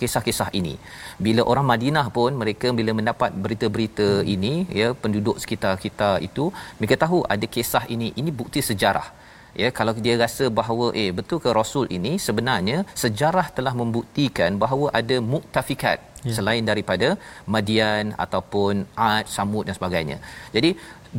kisah-kisah 0.00 0.50
ini. 0.62 0.74
Bila 1.26 1.44
orang 1.52 1.68
Madinah 1.72 2.06
pun 2.18 2.32
mereka 2.44 2.70
bila 2.80 2.96
mendapat 3.00 3.36
berita-berita 3.44 4.10
ini 4.36 4.54
ya 4.80 4.90
penduduk 5.04 5.36
sekitar 5.44 5.76
kita 5.86 6.12
itu 6.30 6.46
mereka 6.80 6.96
tahu 7.04 7.20
ada 7.34 7.48
kisah 7.56 7.84
ini 7.96 8.10
ini 8.22 8.32
bukti 8.42 8.62
sejarah 8.70 9.19
ya 9.62 9.68
kalau 9.78 9.92
dia 10.06 10.14
rasa 10.24 10.46
bahawa 10.60 10.86
eh 11.02 11.10
betul 11.18 11.40
ke 11.44 11.50
rasul 11.60 11.86
ini 11.96 12.12
sebenarnya 12.26 12.78
sejarah 13.02 13.46
telah 13.56 13.74
membuktikan 13.80 14.60
bahawa 14.62 14.86
ada 15.00 15.18
muktafikat 15.34 15.98
ya. 16.28 16.34
selain 16.38 16.64
daripada 16.70 17.08
Madian 17.54 18.14
ataupun 18.24 18.86
Ad, 19.08 19.26
Samud 19.36 19.64
dan 19.68 19.76
sebagainya. 19.78 20.18
Jadi 20.56 20.72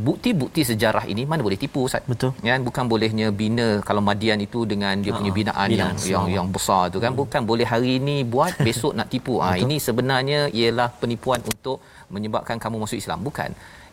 bukti-bukti 0.06 0.62
sejarah 0.68 1.04
ini 1.12 1.22
mana 1.30 1.44
boleh 1.46 1.58
tipu 1.62 1.80
Ustaz? 1.88 2.04
Betul. 2.12 2.32
Ya 2.46 2.56
bukan 2.68 2.84
bolehnya 2.92 3.28
bina 3.40 3.68
kalau 3.88 4.02
Madian 4.08 4.40
itu 4.46 4.60
dengan 4.72 4.96
dia 5.04 5.12
punya 5.18 5.32
binaan 5.38 5.68
yang 5.80 5.94
yang 6.12 6.26
yang 6.36 6.48
besar 6.56 6.82
tu 6.94 6.98
kan 7.04 7.12
hmm. 7.12 7.20
bukan 7.22 7.42
boleh 7.50 7.66
hari 7.72 8.00
ini 8.00 8.16
buat 8.34 8.56
besok 8.68 8.94
nak 8.98 9.10
tipu. 9.14 9.36
Ah 9.44 9.52
ha, 9.52 9.60
ini 9.64 9.76
sebenarnya 9.88 10.40
ialah 10.60 10.88
penipuan 11.02 11.40
untuk 11.52 11.78
menyebabkan 12.14 12.56
kamu 12.64 12.76
masuk 12.84 12.98
Islam 13.02 13.20
bukan. 13.28 13.52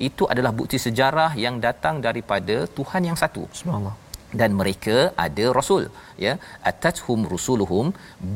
Itu 0.09 0.23
adalah 0.31 0.51
bukti 0.59 0.79
sejarah 0.79 1.31
yang 1.45 1.59
datang 1.59 1.99
daripada 1.99 2.63
Tuhan 2.77 3.03
yang 3.11 3.19
satu. 3.19 3.43
Subhanallah 3.51 4.08
dan 4.39 4.53
mereka 4.59 4.97
ada 5.25 5.45
rasul 5.57 5.83
ya. 6.25 6.33
Atathum 6.71 7.21
rusuluhum 7.33 7.87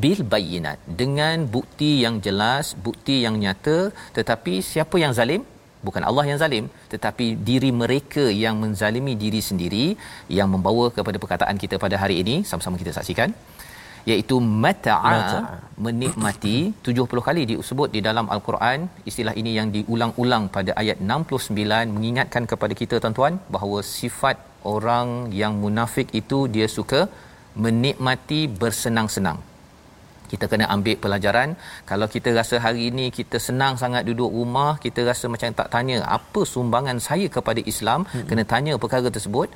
bil 0.02 0.20
bayyinat. 0.34 0.78
Dengan 1.02 1.46
bukti 1.56 1.90
yang 2.04 2.16
jelas 2.26 2.74
bukti 2.86 3.16
yang 3.24 3.36
nyata 3.44 3.78
tetapi 4.18 4.54
siapa 4.72 4.98
yang 5.04 5.14
zalim? 5.20 5.42
Bukan 5.86 6.04
Allah 6.08 6.24
yang 6.30 6.38
zalim 6.42 6.66
tetapi 6.92 7.26
diri 7.48 7.70
mereka 7.82 8.24
yang 8.44 8.56
menzalimi 8.62 9.14
diri 9.24 9.40
sendiri 9.48 9.86
yang 10.38 10.48
membawa 10.54 10.86
kepada 10.98 11.18
perkataan 11.24 11.58
kita 11.64 11.76
pada 11.84 11.98
hari 12.02 12.16
ini 12.24 12.36
sama-sama 12.50 12.80
kita 12.82 12.94
saksikan 12.98 13.32
iaitu 14.12 14.36
mata'a, 14.64 15.18
menikmati 15.84 16.56
70 16.88 17.26
kali 17.28 17.42
disebut 17.50 17.88
di 17.96 18.00
dalam 18.08 18.26
al-Quran. 18.34 18.78
Istilah 19.10 19.34
ini 19.40 19.52
yang 19.58 19.68
diulang-ulang 19.76 20.44
pada 20.56 20.72
ayat 20.82 20.98
69 21.00 21.94
mengingatkan 21.96 22.44
kepada 22.52 22.76
kita 22.80 23.00
tuan-tuan 23.04 23.36
bahawa 23.54 23.80
sifat 23.96 24.36
orang 24.74 25.08
yang 25.40 25.54
munafik 25.62 26.08
itu 26.20 26.38
dia 26.54 26.68
suka 26.76 27.00
menikmati 27.64 28.40
bersenang-senang 28.62 29.38
kita 30.32 30.44
kena 30.52 30.66
ambil 30.74 30.96
pelajaran 31.04 31.48
kalau 31.90 32.06
kita 32.14 32.28
rasa 32.38 32.56
hari 32.64 32.82
ini 32.90 33.06
kita 33.18 33.38
senang 33.46 33.74
sangat 33.82 34.02
duduk 34.08 34.30
rumah 34.38 34.70
kita 34.84 35.00
rasa 35.10 35.28
macam 35.34 35.56
tak 35.60 35.68
tanya 35.74 35.96
apa 36.18 36.42
sumbangan 36.52 36.98
saya 37.08 37.26
kepada 37.36 37.60
Islam 37.72 38.02
hmm. 38.08 38.26
kena 38.30 38.44
tanya 38.52 38.74
perkara 38.84 39.10
tersebut 39.16 39.48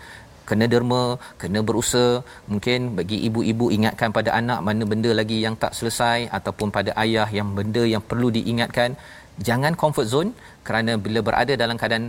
kena 0.48 0.66
derma 0.72 1.02
kena 1.40 1.60
berusaha 1.68 2.24
mungkin 2.52 2.96
bagi 2.98 3.18
ibu-ibu 3.28 3.66
ingatkan 3.76 4.10
pada 4.18 4.30
anak 4.40 4.60
mana 4.68 4.84
benda 4.92 5.10
lagi 5.20 5.38
yang 5.44 5.56
tak 5.62 5.72
selesai 5.78 6.18
ataupun 6.38 6.68
pada 6.76 6.90
ayah 7.04 7.28
yang 7.38 7.50
benda 7.58 7.82
yang 7.94 8.04
perlu 8.10 8.28
diingatkan 8.36 8.96
jangan 9.48 9.74
comfort 9.82 10.08
zone 10.14 10.30
kerana 10.66 10.92
bila 11.04 11.20
berada 11.28 11.52
dalam 11.62 11.76
keadaan 11.80 12.06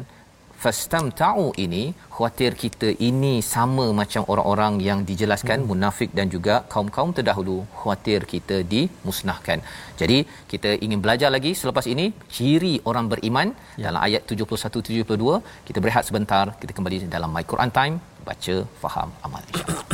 fastamta'u 0.63 1.45
ini 1.65 1.83
khuatir 2.15 2.51
kita 2.63 2.89
ini 3.07 3.33
sama 3.53 3.85
macam 3.99 4.23
orang-orang 4.31 4.73
yang 4.87 4.99
dijelaskan 5.09 5.59
hmm. 5.61 5.69
munafik 5.71 6.11
dan 6.19 6.27
juga 6.35 6.55
kaum-kaum 6.73 7.11
terdahulu 7.17 7.57
khuatir 7.79 8.27
kita 8.33 8.57
dimusnahkan. 8.73 9.61
Jadi 10.01 10.19
kita 10.51 10.71
ingin 10.85 11.01
belajar 11.05 11.31
lagi 11.37 11.53
selepas 11.61 11.87
ini 11.93 12.05
ciri 12.35 12.73
orang 12.91 13.07
beriman 13.13 13.49
ya. 13.79 13.85
dalam 13.87 14.01
ayat 14.07 14.23
71 14.37 14.85
72 14.91 15.41
kita 15.67 15.79
berehat 15.83 16.05
sebentar 16.09 16.45
kita 16.61 16.71
kembali 16.77 16.97
dalam 17.17 17.31
my 17.37 17.45
Quran 17.51 17.71
time 17.79 17.97
baca 18.29 18.55
faham 18.83 19.11
amal 19.27 19.43
insyaallah. 19.51 19.85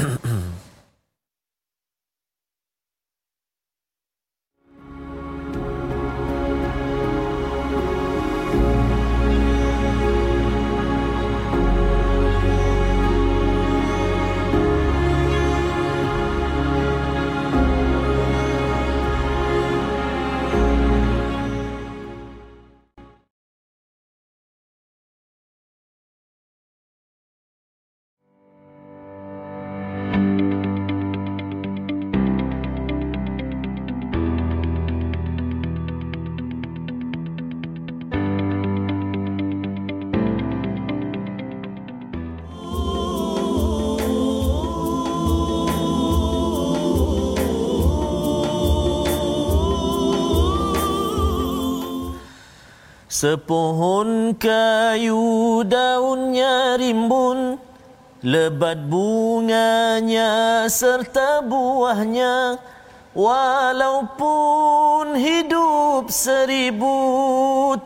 Sepohon 53.15 54.36
kayu 54.36 55.63
daunnya 55.63 56.75
rimbun 56.75 57.56
Lebat 58.19 58.91
bunganya 58.91 60.67
serta 60.67 61.39
buahnya. 61.39 62.60
Walaupun 63.15 64.36
hidup 65.15 66.12
seribu 66.12 66.99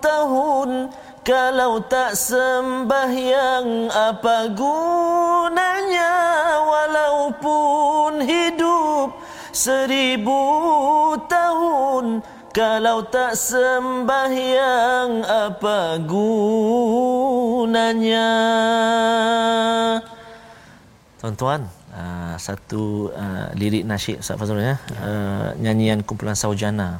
tahun 0.01 0.89
Kalau 1.21 1.77
tak 1.85 2.17
sembahyang 2.17 3.93
apa 3.93 4.49
gunanya? 4.57 6.17
Walaupun 6.57 8.25
hidup 8.25 9.13
seribu 9.53 10.41
tahun 11.29 12.25
kalau 12.59 13.07
tak 13.07 13.39
sembahyang 13.39 15.23
apa 15.23 15.95
gunanya? 16.03 16.35
Tuan-tuan 21.23 21.71
uh, 21.95 22.35
satu 22.35 23.15
uh, 23.15 23.47
lirik 23.55 23.87
nasyid 23.87 24.19
Ustaz 24.19 24.35
Fazrul 24.35 24.59
ya, 24.59 24.75
uh, 24.75 25.55
nyanyian 25.55 26.03
kumpulan 26.03 26.35
Saujana 26.35 26.99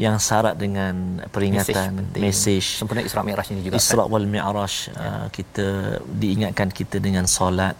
yang 0.00 0.16
syarat 0.16 0.56
dengan 0.56 1.20
peringatan 1.28 2.16
mesej 2.16 2.80
sempena 2.80 3.04
Isra 3.04 3.20
Mi'raj 3.20 3.52
ini 3.52 3.60
juga 3.60 3.76
Isra 3.76 4.08
wal 4.08 4.24
Mi'raj 4.24 4.88
ya. 4.88 4.96
uh, 4.96 5.28
kita 5.28 6.00
diingatkan 6.16 6.72
kita 6.72 6.96
dengan 6.96 7.28
solat. 7.28 7.76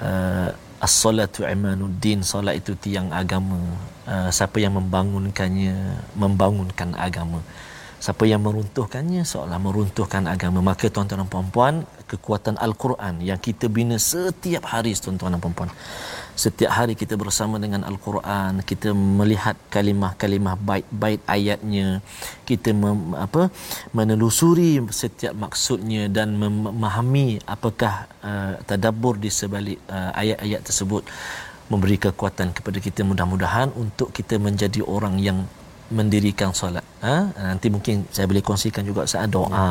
Uh, 0.00 0.48
as-salatu 0.80 1.44
imanuddin 1.44 2.20
solat 2.24 2.60
itu 2.60 2.72
tiang 2.76 3.08
agama 3.12 3.60
uh, 4.06 4.30
siapa 4.30 4.56
yang 4.62 4.78
membangunkannya 4.78 5.74
membangunkan 6.16 6.94
agama. 6.96 7.42
Siapa 7.96 8.28
yang 8.28 8.44
meruntuhkannya 8.44 9.24
seolah 9.24 9.56
meruntuhkan 9.56 10.28
agama. 10.28 10.60
Maka 10.60 10.92
tuan-tuan 10.92 11.24
dan 11.24 11.30
puan-puan 11.32 11.74
kekuatan 12.06 12.60
al-Quran 12.60 13.24
yang 13.24 13.40
kita 13.40 13.66
bina 13.72 13.96
setiap 13.96 14.68
hari 14.68 14.92
tuan-tuan 14.94 15.34
dan 15.34 15.40
puan-puan. 15.40 15.72
Setiap 16.36 16.68
hari 16.68 16.92
kita 16.92 17.16
bersama 17.16 17.56
dengan 17.56 17.80
al-Quran 17.88 18.60
kita 18.60 18.92
melihat 18.92 19.56
kalimah-kalimah 19.72 20.54
bait-bait 20.60 21.24
ayatnya. 21.24 22.04
Kita 22.44 22.76
mem, 22.76 23.16
apa 23.16 23.48
menelusuri 23.96 24.84
setiap 24.92 25.32
maksudnya 25.32 26.12
dan 26.12 26.36
memahami 26.36 27.40
apakah 27.48 28.04
uh, 28.20 28.60
tadabbur 28.68 29.16
di 29.16 29.32
sebalik 29.32 29.80
uh, 29.88 30.12
ayat-ayat 30.12 30.60
tersebut 30.68 31.08
memberi 31.66 31.96
kekuatan 31.98 32.54
kepada 32.54 32.78
kita 32.78 33.02
mudah-mudahan 33.02 33.74
untuk 33.74 34.14
kita 34.14 34.38
menjadi 34.38 34.80
orang 34.86 35.18
yang 35.18 35.42
mendirikan 35.90 36.50
solat. 36.50 36.82
Ha? 37.02 37.30
nanti 37.54 37.70
mungkin 37.70 38.02
saya 38.10 38.26
boleh 38.26 38.42
kongsikan 38.42 38.82
juga 38.82 39.06
saat 39.06 39.30
doa. 39.30 39.50
Ya. 39.50 39.66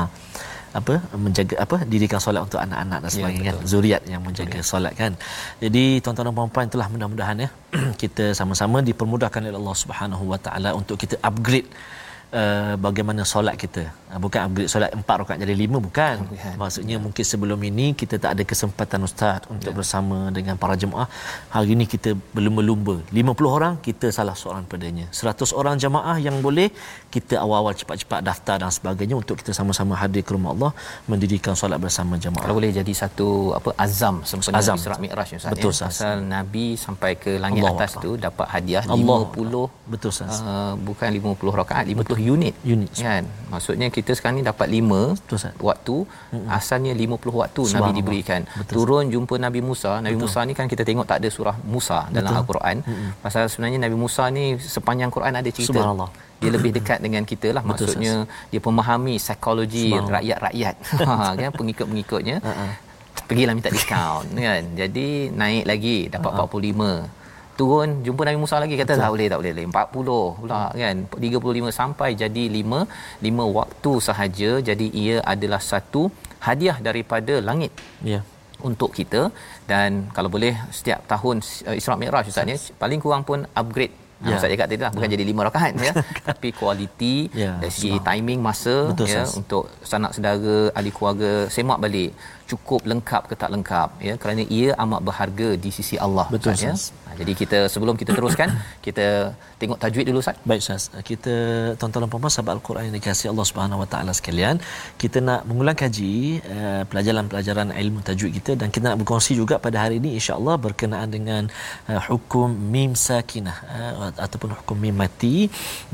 Apa? 0.75 0.99
Menjaga 1.15 1.55
apa? 1.63 1.87
Dirikan 1.87 2.19
solat 2.19 2.43
untuk 2.43 2.59
anak-anak 2.59 3.07
dan 3.07 3.07
ya, 3.07 3.15
sebagainya 3.15 3.43
ya, 3.47 3.55
kan 3.55 3.57
zuriat 3.63 4.01
yang 4.11 4.21
menjaga 4.27 4.59
ya. 4.59 4.63
solat 4.63 4.93
kan? 4.95 5.15
Jadi 5.63 6.03
tuan-tuan 6.03 6.27
dan 6.27 6.35
puan-puan 6.35 6.67
itulah 6.67 6.87
mudah-mudahan 6.91 7.47
ya. 7.47 7.49
Kita 8.01 8.35
sama-sama 8.35 8.83
dipermudahkan 8.83 9.39
oleh 9.39 9.55
Allah 9.55 9.77
Subhanahu 9.83 10.23
Wa 10.35 10.39
Taala 10.39 10.75
untuk 10.75 10.99
kita 10.99 11.15
upgrade 11.23 11.71
uh, 12.41 12.73
bagaimana 12.85 13.21
solat 13.33 13.55
kita 13.63 13.83
uh, 14.11 14.19
bukan 14.23 14.39
upgrade 14.45 14.69
solat 14.73 14.91
empat 14.99 15.15
rakaat 15.21 15.37
jadi 15.43 15.55
lima 15.63 15.77
bukan 15.87 16.15
ya. 16.39 16.51
maksudnya 16.61 16.97
ya. 16.97 17.03
mungkin 17.05 17.25
sebelum 17.31 17.59
ini 17.69 17.85
kita 18.01 18.15
tak 18.23 18.31
ada 18.35 18.43
kesempatan 18.51 19.07
ustaz 19.07 19.47
untuk 19.55 19.71
ya. 19.73 19.77
bersama 19.79 20.17
dengan 20.37 20.55
para 20.63 20.75
jemaah 20.83 21.07
hari 21.55 21.69
ini 21.75 21.85
kita 21.93 22.11
berlumba-lumba 22.35 22.95
50 23.19 23.57
orang 23.57 23.73
kita 23.87 24.09
salah 24.17 24.35
seorang 24.41 24.65
padanya 24.73 25.07
100 25.21 25.59
orang 25.61 25.75
jemaah 25.83 26.17
yang 26.27 26.37
boleh 26.47 26.67
kita 27.15 27.35
awal-awal 27.43 27.73
cepat-cepat 27.81 28.19
daftar 28.29 28.55
dan 28.63 28.71
sebagainya 28.77 29.15
untuk 29.21 29.35
kita 29.41 29.51
sama-sama 29.59 29.93
hadir 30.01 30.23
ke 30.27 30.31
rumah 30.37 30.51
Allah 30.55 30.71
mendirikan 31.11 31.55
solat 31.61 31.79
bersama 31.85 32.19
jemaah 32.25 32.43
kalau 32.45 32.57
boleh 32.59 32.71
jadi 32.79 32.93
satu 33.03 33.27
apa 33.59 33.69
azam 33.85 34.15
sempena 34.29 34.59
azam. 34.61 34.77
Isra 34.81 34.97
Mi'raj 35.05 35.29
Ustaz 35.39 35.51
betul 35.53 35.71
ya. 35.71 35.87
pasal 35.87 36.15
Nabi 36.35 36.65
sampai 36.85 37.11
ke 37.23 37.31
langit 37.43 37.63
Allah 37.63 37.75
atas 37.79 37.91
Allah. 37.95 38.03
tu 38.05 38.11
dapat 38.27 38.47
hadiah 38.55 38.83
Allah 38.95 39.19
50 39.31 39.45
Allah. 39.45 39.67
betul 39.93 40.09
Ustaz 40.15 40.35
uh, 40.51 40.73
bukan 40.89 41.09
50 41.19 41.59
rakaat 41.61 41.85
50 41.93 41.99
betul. 42.01 42.17
Unit. 42.25 42.55
Unit. 42.65 42.91
Kan? 42.97 43.23
Maksudnya 43.53 43.87
kita 43.93 44.11
sekarang 44.17 44.41
ni 44.41 44.43
dapat 44.43 44.67
5 44.67 44.81
betul 45.21 45.37
Ustaz. 45.37 45.53
waktu 45.61 45.95
mm-hmm. 46.09 46.47
asalnya 46.49 46.93
50 46.97 47.41
waktu 47.41 47.61
Nabi 47.77 47.89
diberikan. 48.01 48.41
Betul. 48.49 48.73
turun 48.73 49.05
jumpa 49.13 49.35
Nabi 49.37 49.59
Musa. 49.61 50.01
Nabi 50.01 50.17
betul. 50.17 50.27
Musa 50.27 50.39
ni 50.49 50.53
kan 50.57 50.65
kita 50.65 50.81
tengok 50.81 51.05
tak 51.05 51.21
ada 51.21 51.29
surah 51.29 51.55
Musa 51.63 52.09
dalam 52.09 52.31
al-Quran. 52.41 52.75
Mm-hmm. 52.81 53.09
pasal 53.21 53.45
sebenarnya 53.47 53.79
Nabi 53.85 53.97
Musa 53.97 54.23
ni 54.33 54.57
sepanjang 54.57 55.13
Quran 55.13 55.33
ada 55.37 55.49
cerita. 55.53 55.81
Dia 56.35 56.51
lebih 56.51 56.71
dekat 56.75 56.99
dengan 56.99 57.23
kita 57.23 57.55
lah. 57.55 57.63
Maksudnya 57.63 58.27
Betul, 58.27 58.49
dia 58.51 58.59
memahami 58.59 59.15
psikologi 59.21 59.93
rakyat-rakyat. 59.95 60.75
Ha, 61.05 61.37
kan? 61.37 61.53
Pengikut-pengikutnya. 61.53 62.41
Uh-uh. 62.41 62.71
pergilah 63.27 63.53
minta 63.57 63.73
diskaun 63.73 64.27
kan? 64.37 64.63
Jadi 64.77 65.33
naik 65.33 65.65
lagi 65.65 65.97
dapat 66.11 66.31
uh-huh. 66.35 66.51
45 66.51 67.24
turun 67.59 67.89
jumpa 68.05 68.21
Nabi 68.27 68.39
Musa 68.43 68.55
lagi 68.63 68.75
kata 68.81 68.93
tak 69.01 69.11
boleh 69.13 69.27
tak 69.31 69.39
boleh 69.41 69.65
40 69.71 70.39
pula 70.41 70.61
kan? 70.81 70.97
35 71.25 71.79
sampai 71.79 72.09
jadi 72.21 72.43
5 72.61 73.27
5 73.29 73.57
waktu 73.59 73.91
sahaja. 74.07 74.51
Jadi 74.69 74.87
ia 75.03 75.17
adalah 75.33 75.61
satu 75.71 76.03
hadiah 76.47 76.77
daripada 76.87 77.35
langit 77.49 77.71
ya. 78.03 78.19
yeah. 78.19 78.23
untuk 78.69 78.91
kita. 78.97 79.21
Dan 79.71 80.11
kalau 80.15 80.29
boleh 80.35 80.53
setiap 80.77 81.01
tahun 81.13 81.35
uh, 81.69 81.79
Isra 81.79 81.95
Mi'raj 82.01 82.31
ustaz 82.31 82.53
ya 82.53 82.57
paling 82.83 82.99
kurang 83.05 83.23
pun 83.29 83.41
upgrade. 83.61 83.95
Ya. 84.23 84.39
Ustaz 84.39 84.47
cakap 84.51 84.67
tadi 84.71 84.81
lah 84.85 84.91
bukan 84.95 85.09
ya. 85.11 85.13
jadi 85.15 85.23
lima 85.27 85.41
rakaat 85.47 85.73
ya. 85.87 85.93
Tapi 86.29 86.49
kualiti 86.59 87.15
ya. 87.43 87.59
dari 87.63 87.73
segi 87.77 87.99
timing 88.09 88.39
masa 88.47 88.75
Betul, 88.91 89.11
ya 89.11 89.23
sas. 89.23 89.35
untuk 89.39 89.63
sanak 89.91 90.11
saudara 90.15 90.55
ahli 90.77 90.91
keluarga 90.95 91.31
semak 91.55 91.79
balik 91.83 92.11
cukup 92.51 92.81
lengkap 92.91 93.23
ke 93.29 93.35
tak 93.41 93.49
lengkap 93.55 93.89
ya 94.07 94.13
kerana 94.21 94.41
ia 94.57 94.69
amat 94.83 95.01
berharga 95.07 95.49
di 95.63 95.69
sisi 95.77 95.95
Allah 96.05 96.27
Betul, 96.29 96.53
ya. 96.67 96.73
Jadi 97.19 97.33
kita 97.41 97.57
sebelum 97.73 97.95
kita 98.01 98.11
teruskan 98.17 98.49
kita 98.85 99.05
tengok 99.61 99.77
tajwid 99.83 100.05
dulu 100.09 100.19
Ustaz. 100.23 100.37
Baik 100.49 100.59
Ustaz. 100.63 100.83
Kita 101.09 101.33
tuan-tuan 101.79 102.03
dan 102.03 102.09
puan-puan 102.11 102.33
sahabat 102.35 102.53
Al-Quran 102.57 102.83
yang 102.87 102.95
dikasihi 102.99 103.29
Allah 103.33 103.45
Subhanahu 103.49 103.81
Wa 103.83 103.87
Taala 103.93 104.11
sekalian, 104.19 104.55
kita 105.01 105.23
nak 105.27 105.41
mengulang 105.49 105.77
kaji 105.83 106.43
uh, 106.55 106.83
pelajaran-pelajaran 106.91 107.71
ilmu 107.83 107.99
tajwid 108.09 108.31
kita 108.39 108.51
dan 108.59 108.67
kita 108.75 108.83
nak 108.89 108.99
berkongsi 109.01 109.33
juga 109.41 109.55
pada 109.65 109.77
hari 109.83 109.97
ini 110.03 110.19
insya-Allah 110.19 110.55
berkenaan 110.65 111.09
dengan 111.17 111.43
uh, 111.91 112.01
hukum 112.09 112.51
mim 112.75 112.91
sakinah 113.07 113.57
uh, 113.75 114.11
ataupun 114.25 114.51
hukum 114.59 114.77
mim 114.85 114.95
mati 115.03 115.35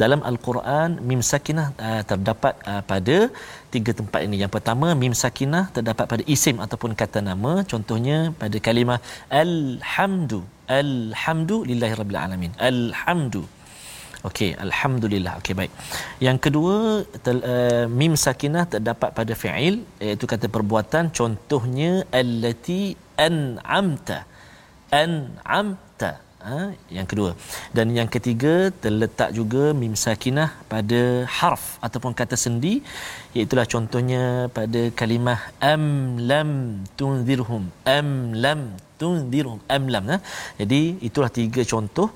dalam 0.03 0.21
Al-Quran 0.31 0.99
mim 1.09 1.21
sakinah 1.31 1.67
uh, 1.87 2.01
terdapat 2.11 2.53
uh, 2.71 2.81
pada 2.91 3.17
tiga 3.75 3.91
tempat 3.99 4.21
ini. 4.27 4.35
Yang 4.43 4.51
pertama 4.55 4.87
mim 5.01 5.13
sakinah 5.23 5.63
terdapat 5.75 6.05
pada 6.11 6.23
isim 6.35 6.57
ataupun 6.65 6.91
kata 7.01 7.19
nama. 7.29 7.53
Contohnya 7.71 8.17
pada 8.41 8.57
kalimah 8.67 8.99
alhamdu. 9.43 10.39
Alhamdu 10.81 11.57
lillahi 11.69 11.95
rabbil 12.01 12.21
alamin. 12.25 12.53
Alhamdu. 12.71 13.43
Okey, 14.29 14.49
alhamdulillah. 14.65 15.33
Okey, 15.41 15.53
baik. 15.59 15.71
Yang 16.25 16.37
kedua 16.45 16.75
tel, 17.25 17.39
uh, 17.53 17.85
mim 18.01 18.13
sakinah 18.25 18.65
terdapat 18.73 19.09
pada 19.19 19.33
fi'il 19.43 19.77
iaitu 20.07 20.25
kata 20.33 20.45
perbuatan 20.55 21.09
contohnya 21.19 21.91
allati 22.21 22.81
an'amta. 23.27 24.19
An'amta 25.01 26.11
ha? 26.49 26.59
yang 26.97 27.07
kedua 27.11 27.31
dan 27.77 27.87
yang 27.97 28.09
ketiga 28.15 28.53
terletak 28.83 29.29
juga 29.39 29.63
mim 29.81 29.93
sakinah 30.05 30.49
pada 30.73 31.01
harf 31.37 31.65
ataupun 31.85 32.13
kata 32.21 32.35
sendi 32.43 32.73
iaitu 33.37 33.55
contohnya 33.73 34.23
pada 34.57 34.81
kalimah 34.99 35.39
am 35.73 35.83
lam 36.29 36.51
tunzirhum 36.99 37.63
am 37.97 38.09
lam 38.43 38.61
tunzirhum 38.99 39.59
am 39.75 39.83
lam 39.93 40.05
ha? 40.11 40.17
jadi 40.59 40.81
itulah 41.07 41.31
tiga 41.39 41.61
contoh 41.73 42.09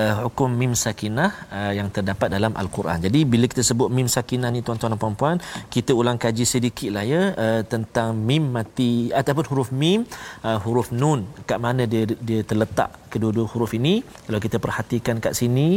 uh, 0.00 0.14
hukum 0.24 0.50
mim 0.60 0.72
sakinah 0.84 1.30
uh, 1.58 1.72
yang 1.78 1.88
terdapat 1.96 2.28
dalam 2.36 2.52
al-Quran. 2.62 2.98
Jadi 3.06 3.20
bila 3.32 3.44
kita 3.52 3.62
sebut 3.70 3.88
mim 3.96 4.08
sakinah 4.16 4.50
ni 4.54 4.60
tuan-tuan 4.66 4.92
dan 4.94 5.00
puan-puan, 5.02 5.36
kita 5.74 5.92
ulang 6.00 6.18
kaji 6.24 6.44
sedikitlah 6.54 7.04
ya 7.12 7.22
uh, 7.44 7.62
tentang 7.72 8.10
mim 8.28 8.44
mati 8.56 8.92
ataupun 9.20 9.44
huruf 9.50 9.70
mim, 9.82 10.04
uh, 10.46 10.58
huruf 10.64 10.90
nun. 11.00 11.24
Kat 11.50 11.58
mana 11.66 11.84
dia 11.92 12.04
dia 12.28 12.40
terletak 12.50 12.90
kedua-dua 13.12 13.46
huruf 13.52 13.72
ini? 13.80 13.94
Kalau 14.28 14.40
kita 14.46 14.60
perhatikan 14.66 15.16
kat 15.26 15.32
sini 15.40 15.68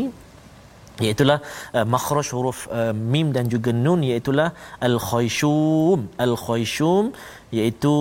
iaitu 1.06 1.24
uh, 1.28 1.40
makhraj 1.94 2.28
huruf 2.36 2.60
uh, 2.80 2.94
mim 3.14 3.32
dan 3.36 3.48
juga 3.54 3.72
nun 3.86 4.02
iaitu 4.10 4.32
al-khayshum 4.88 6.00
al-khayshum 6.26 7.12
iaitu 7.58 7.94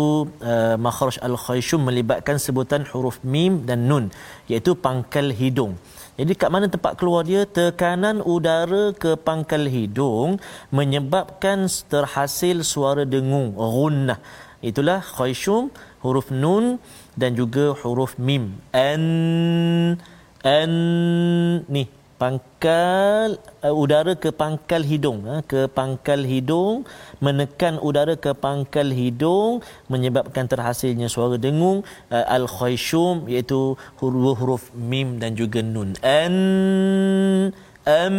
uh, 0.52 0.76
makhraj 0.86 1.16
al-khayshum 1.28 1.86
melibatkan 1.88 2.36
sebutan 2.46 2.82
huruf 2.92 3.18
mim 3.34 3.64
dan 3.68 3.88
nun 3.90 4.04
iaitu 4.50 4.74
pangkal 4.86 5.30
hidung 5.40 5.74
jadi 6.18 6.34
kat 6.34 6.50
mana 6.50 6.66
tempat 6.66 6.98
keluar 6.98 7.22
dia? 7.22 7.46
Tekanan 7.46 8.18
udara 8.26 8.90
ke 8.90 9.14
pangkal 9.14 9.70
hidung 9.70 10.42
menyebabkan 10.74 11.70
terhasil 11.86 12.66
suara 12.66 13.06
dengung, 13.06 13.54
gunnah. 13.54 14.18
Itulah 14.58 14.98
khayshum, 14.98 15.70
huruf 16.02 16.34
nun 16.34 16.82
dan 17.14 17.38
juga 17.38 17.70
huruf 17.78 18.18
mim. 18.18 18.58
An 18.74 19.04
an 20.42 20.72
ni 21.70 21.86
pangkal 22.18 23.38
uh, 23.62 23.74
udara 23.82 24.12
ke 24.22 24.30
pangkal 24.34 24.82
hidung. 24.90 25.22
Uh, 25.24 25.42
ke 25.50 25.60
pangkal 25.78 26.20
hidung 26.26 26.82
menekan 27.24 27.78
udara 27.88 28.14
ke 28.24 28.34
pangkal 28.34 28.90
hidung 28.90 29.62
menyebabkan 29.86 30.50
terhasilnya 30.50 31.06
suara 31.06 31.38
dengung 31.38 31.86
uh, 32.10 32.24
al 32.36 32.46
khayshum 32.50 33.30
iaitu 33.30 33.78
huruf-huruf 34.02 34.74
mim 34.74 35.22
dan 35.22 35.38
juga 35.38 35.62
nun. 35.62 35.94
An 36.02 36.36
am 37.86 38.18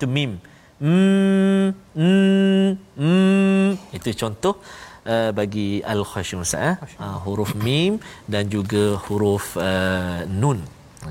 tu 0.00 0.08
mim. 0.08 0.40
Mm, 0.76 1.72
mm, 1.96 2.68
mm. 3.00 3.96
itu 3.96 4.12
contoh 4.12 4.60
uh, 5.08 5.30
bagi 5.32 5.80
al 5.80 6.04
khayshum 6.04 6.44
uh, 6.44 7.16
huruf 7.24 7.56
mim 7.56 7.96
dan 8.28 8.44
juga 8.52 9.00
huruf 9.08 9.56
uh, 9.56 10.28
nun 10.28 10.60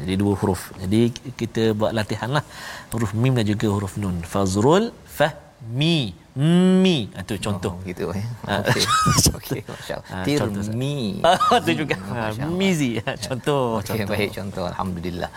jadi 0.01 0.15
dua 0.23 0.33
huruf. 0.39 0.61
Jadi 0.81 0.99
kita 1.39 1.63
buat 1.79 1.91
latihan 1.99 2.29
lah. 2.35 2.43
Huruf 2.93 3.11
mim 3.21 3.33
dan 3.37 3.45
juga 3.53 3.67
huruf 3.75 3.95
nun. 4.01 4.17
Fazrul 4.33 4.91
fahmi 5.17 6.24
mi. 6.35 7.07
Itu 7.07 7.33
ah, 7.35 7.39
contoh. 7.39 7.73
Oh, 7.79 7.87
gitu 7.87 8.11
ya 8.19 8.27
okey 8.67 8.83
okey. 9.39 9.59
Masyaallah 9.63 10.23
tirmi 10.27 11.23
itu 11.63 11.71
juga. 11.79 11.95
Mizi. 12.51 12.99
Contoh 13.27 13.79
okay, 13.79 14.03
contoh. 14.03 14.11
baik 14.11 14.29
contoh. 14.35 14.65
Alhamdulillah. 14.67 15.29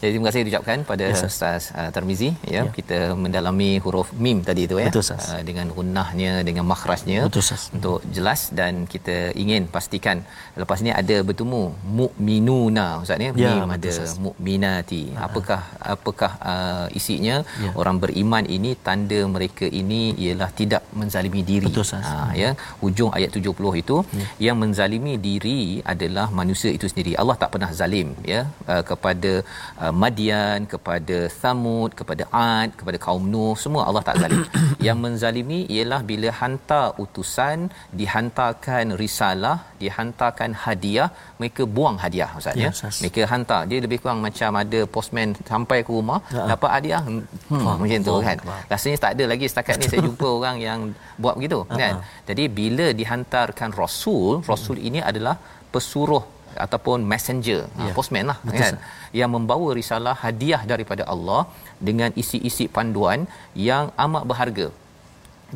Jadi 0.00 0.10
terima 0.16 0.26
kasih 0.32 0.40
diucapkan 0.48 0.78
pada 0.88 1.04
yes, 1.12 1.28
ustaz 1.28 1.70
uh, 1.76 1.92
Termizi 1.92 2.32
ya. 2.48 2.64
Yeah. 2.64 2.64
kita 2.72 2.98
mendalami 3.12 3.76
huruf 3.84 4.16
mim 4.16 4.40
tadi 4.40 4.64
itu 4.64 4.80
ya. 4.80 4.88
Betul, 4.88 5.04
uh, 5.12 5.42
dengan 5.44 5.66
gunnahnya 5.76 6.32
dengan 6.48 6.64
makhrajnya. 6.72 7.28
Betul, 7.28 7.44
untuk 7.76 8.00
jelas 8.16 8.48
dan 8.50 8.88
kita 8.88 9.36
ingin 9.36 9.68
pastikan 9.68 10.24
lepas 10.56 10.80
ni 10.80 10.90
ada 10.90 11.20
bertemu 11.20 11.62
mukminuna 11.84 13.04
ustaz 13.04 13.20
ni 13.20 13.28
ya, 13.28 13.32
mim 13.36 13.68
ada 13.76 13.92
mukminati 14.24 15.12
apakah 15.26 15.60
apakah 15.94 16.32
uh, 16.40 16.86
isinya? 16.96 17.44
Ya. 17.60 17.70
orang 17.80 17.96
beriman 18.02 18.44
ini 18.56 18.72
tanda 18.86 19.20
mereka 19.28 19.66
ini 19.68 20.16
ialah 20.24 20.45
ialah 20.46 20.58
tidak 20.60 20.82
menzalimi 21.00 21.40
diri. 21.50 21.66
Betul, 21.68 21.84
ha 22.06 22.30
ya 22.42 22.50
hujung 22.82 23.10
ayat 23.16 23.30
70 23.38 23.82
itu 23.82 23.96
ya. 24.20 24.26
yang 24.46 24.56
menzalimi 24.62 25.14
diri 25.26 25.58
adalah 25.92 26.26
manusia 26.40 26.70
itu 26.76 26.86
sendiri. 26.92 27.12
Allah 27.20 27.36
tak 27.42 27.50
pernah 27.54 27.70
zalim 27.80 28.08
ya 28.32 28.40
uh, 28.72 28.82
kepada 28.90 29.32
uh, 29.82 29.92
Madian, 30.02 30.58
kepada 30.72 31.16
Thamud, 31.40 31.90
kepada 32.00 32.24
Ad, 32.30 32.68
kepada 32.80 32.98
kaum 33.06 33.24
Nuh, 33.34 33.54
semua 33.64 33.82
Allah 33.88 34.04
tak 34.08 34.18
zalim. 34.22 34.44
yang 34.86 34.98
menzalimi 35.04 35.60
ialah 35.76 36.00
bila 36.10 36.28
hantar 36.40 36.86
utusan, 37.04 37.58
dihantarkan 38.00 38.94
risalah, 39.02 39.56
dihantarkan 39.82 40.50
hadiah, 40.64 41.08
mereka 41.40 41.62
buang 41.76 41.96
hadiah 42.04 42.30
Ustaz 42.40 42.54
ya. 42.64 42.70
Ustaz. 42.76 42.96
Mereka 43.02 43.22
hantar. 43.32 43.60
Dia 43.70 43.78
lebih 43.86 43.98
kurang 44.02 44.20
macam 44.28 44.50
ada 44.62 44.80
postman 44.94 45.28
sampai 45.52 45.80
ke 45.86 45.90
rumah 45.98 46.20
Ya. 46.36 46.44
dapat 46.52 46.70
hadiah. 46.76 47.02
Hmm, 47.06 47.22
Faham. 47.64 47.76
macam 47.82 48.00
tu 48.08 48.14
kan. 48.28 48.38
Rasanya 48.72 48.98
tak 49.04 49.12
ada 49.16 49.24
lagi 49.32 49.46
setakat 49.52 49.74
ni 49.80 49.86
saya 49.90 50.00
jumpa 50.08 50.30
orang 50.36 50.56
yang 50.68 50.80
buat 51.22 51.34
begitu 51.38 51.58
kan. 51.82 51.94
Jadi 52.30 52.44
bila 52.60 52.86
dihantarkan 53.00 53.70
rasul, 53.82 54.30
rasul 54.52 54.78
ini 54.88 55.02
adalah 55.10 55.36
pesuruh 55.74 56.24
ataupun 56.64 56.98
messenger, 57.12 57.60
ha, 57.78 57.82
Ya. 57.86 57.92
postman 57.96 58.26
lah 58.32 58.38
Betul, 58.48 58.60
kan. 58.62 58.74
Yang 59.20 59.30
membawa 59.36 59.68
risalah 59.80 60.14
hadiah 60.24 60.62
daripada 60.72 61.04
Allah 61.14 61.42
dengan 61.88 62.10
isi-isi 62.22 62.64
panduan 62.76 63.20
yang 63.68 63.84
amat 64.04 64.24
berharga. 64.30 64.68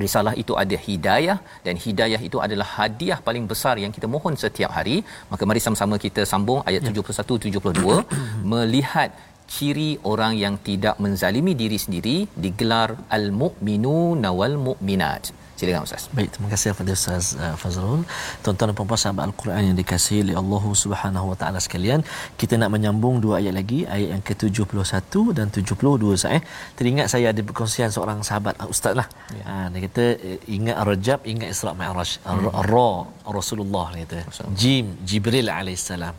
Risalah 0.03 0.33
itu 0.43 0.53
ada 0.63 0.77
hidayah 0.87 1.39
dan 1.67 1.75
hidayah 1.85 2.21
itu 2.27 2.39
adalah 2.47 2.67
hadiah 2.79 3.19
paling 3.29 3.45
besar 3.53 3.75
yang 3.85 3.93
kita 3.97 4.07
mohon 4.15 4.35
setiap 4.43 4.71
hari. 4.77 4.97
Maka 5.33 5.43
mari 5.51 5.61
sama-sama 5.65 5.97
kita 6.05 6.23
sambung 6.33 6.61
ayat 6.69 6.83
Ya. 6.87 6.93
71 7.01 7.41
72 7.49 7.97
melihat 8.53 9.11
ciri 9.55 9.91
orang 10.13 10.33
yang 10.45 10.55
tidak 10.69 10.97
menzalimi 11.05 11.53
diri 11.63 11.79
sendiri 11.85 12.17
digelar 12.45 12.89
al-mu'minuna 13.19 14.31
wal 14.41 14.57
mu'minat. 14.67 15.25
Silakan 15.61 15.85
Ustaz. 15.87 16.05
Baik, 16.17 16.29
terima 16.35 16.49
kasih 16.53 16.69
kepada 16.73 16.93
Ustaz 16.99 17.25
uh, 17.37 17.55
Fazrul. 17.63 18.03
Tuan-tuan 18.43 18.69
dan 18.71 18.75
puan-puan 18.79 19.01
sahabat 19.03 19.25
Al-Quran 19.29 19.63
yang 19.69 19.77
dikasihi 19.81 20.21
oleh 20.25 20.37
Allah 20.43 20.63
Subhanahu 20.83 21.27
Wa 21.31 21.37
Taala 21.41 21.61
sekalian, 21.67 22.01
kita 22.41 22.57
nak 22.61 22.71
menyambung 22.75 23.21
dua 23.25 23.35
ayat 23.41 23.55
lagi, 23.61 23.81
ayat 23.97 24.09
yang 24.15 24.23
ke-71 24.29 25.13
dan 25.37 25.47
72 25.53 26.17
Ustaz 26.17 26.33
eh. 26.39 26.43
Teringat 26.79 27.13
saya 27.13 27.27
ada 27.33 27.43
perkongsian 27.49 27.93
seorang 27.97 28.25
sahabat 28.29 28.57
uh, 28.63 28.73
ustaz 28.73 28.97
lah. 29.01 29.07
Ya. 29.37 29.45
Ha, 29.49 29.55
dia 29.73 29.81
kata 29.87 30.05
eh, 30.29 30.39
ingat 30.57 30.77
Rajab, 30.91 31.21
ingat 31.33 31.49
Isra 31.53 31.73
Mi'raj. 31.81 32.11
Hmm. 32.25 32.49
Ra 32.73 32.91
Rasulullah 33.39 33.87
dia 33.93 34.07
kata. 34.09 34.49
Jim 34.63 34.97
Jibril 35.05 35.53
alaihissalam. 35.59 36.17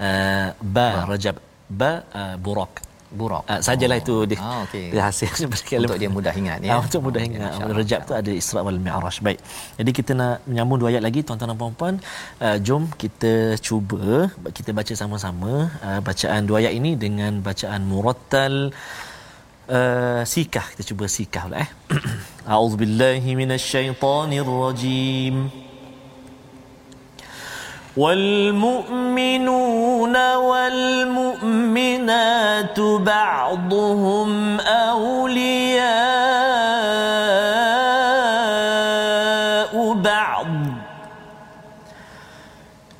Uh, 0.00 0.48
ba 0.76 0.88
Rajab, 1.12 1.36
ba 1.68 2.02
uh, 2.12 2.36
Burak. 2.40 2.88
Burak. 3.08 3.48
Uh, 3.48 3.56
sajalah 3.64 3.96
itu 3.96 4.28
dia. 4.28 4.36
Ah, 4.36 4.68
okey. 4.68 4.92
Dia 4.92 5.08
hasil 5.08 5.32
Untuk 5.80 5.96
dia 5.96 6.12
mudah 6.12 6.34
ingat 6.40 6.60
ya. 6.60 6.76
Ah, 6.76 6.84
untuk 6.84 7.00
mudah 7.08 7.24
ingat. 7.24 7.56
Insya-Allah. 7.56 7.80
Rejab 7.80 8.00
tu 8.08 8.12
ada 8.12 8.30
Isra 8.40 8.60
wal 8.60 8.76
Mi'raj. 8.86 9.16
Baik. 9.24 9.40
Jadi 9.80 9.90
kita 9.96 10.12
nak 10.12 10.44
menyambung 10.44 10.78
dua 10.80 10.88
ayat 10.92 11.02
lagi 11.08 11.20
tuan-tuan 11.24 11.48
dan 11.52 11.58
puan-puan. 11.60 11.94
Uh, 12.36 12.56
jom 12.60 12.84
kita 13.00 13.56
cuba 13.64 14.28
kita 14.52 14.76
baca 14.76 14.92
sama-sama 14.92 15.72
uh, 15.80 16.00
bacaan 16.04 16.44
dua 16.44 16.60
ayat 16.60 16.76
ini 16.76 17.00
dengan 17.00 17.40
bacaan 17.40 17.80
murattal 17.88 18.76
uh, 19.72 20.20
sikah. 20.28 20.76
Kita 20.76 20.92
cuba 20.92 21.08
sikah 21.08 21.48
pula 21.48 21.64
eh. 21.64 21.70
A'udzubillahi 22.52 23.30
minasyaitonirrajim. 23.40 25.67
والمؤمنون 27.98 29.54
والمؤمنات 30.34 31.20
بعضهم 32.80 34.60
أولياء 34.60 35.82
بعض. 39.92 40.46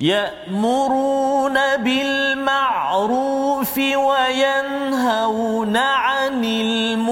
يأمرون 0.01 1.77
بالمعروف 1.77 3.77
وينهون 3.77 5.77
عن 5.77 6.43
المنكر 6.43 7.09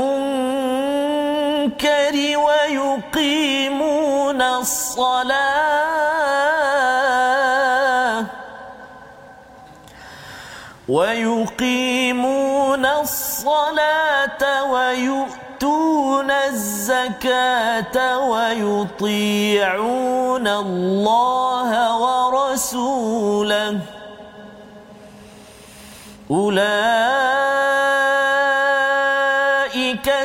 ويقيمون 2.37 4.41
الصلاة. 4.41 5.96
ويقيمون 10.97 12.85
الصلاة 12.85 14.63
ويؤتون 14.73 16.31
الزكاة 16.31 17.97
ويطيعون 18.29 19.67
الله 20.47 21.69
ورسوله. 22.03 23.79
أولئك 26.31 26.67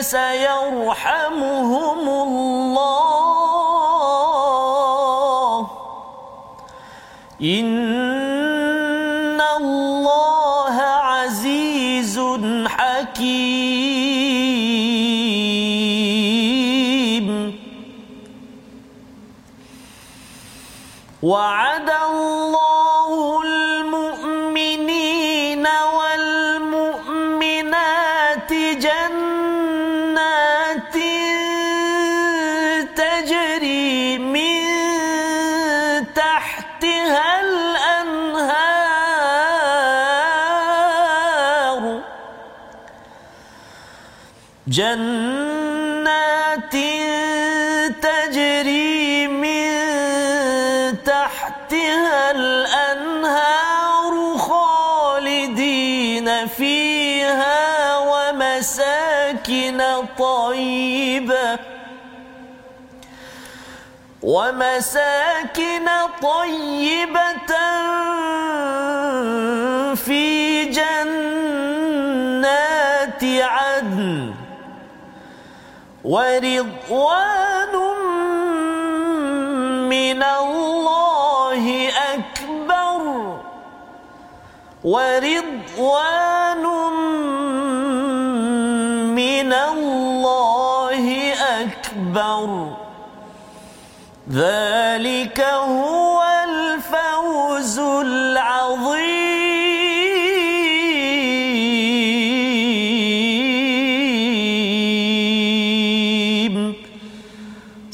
سيرحمهم 0.01 1.29
الله. 2.09 2.93
إن 7.43 7.82
جنات 44.73 46.73
تجري 48.03 49.29
من 49.29 49.69
تحتها 51.05 52.31
الأنهار 52.31 54.39
خالدين 54.39 56.29
فيها 56.47 57.99
ومساكن 57.99 59.83
طيبة 60.19 61.59
ومساكن 64.23 65.89
طيبة 66.23 67.53
في 69.95 70.65
جنات 70.65 71.23
عدن 73.25 74.42
ورضوان 76.05 77.75
من 79.89 80.23
الله 80.23 81.89
أكبر. 82.15 83.03
ورضوان 84.85 86.65
من 89.15 89.53
الله 89.53 91.33
أكبر. 91.63 92.49
ذلك 94.31 95.41
هو 95.41 95.92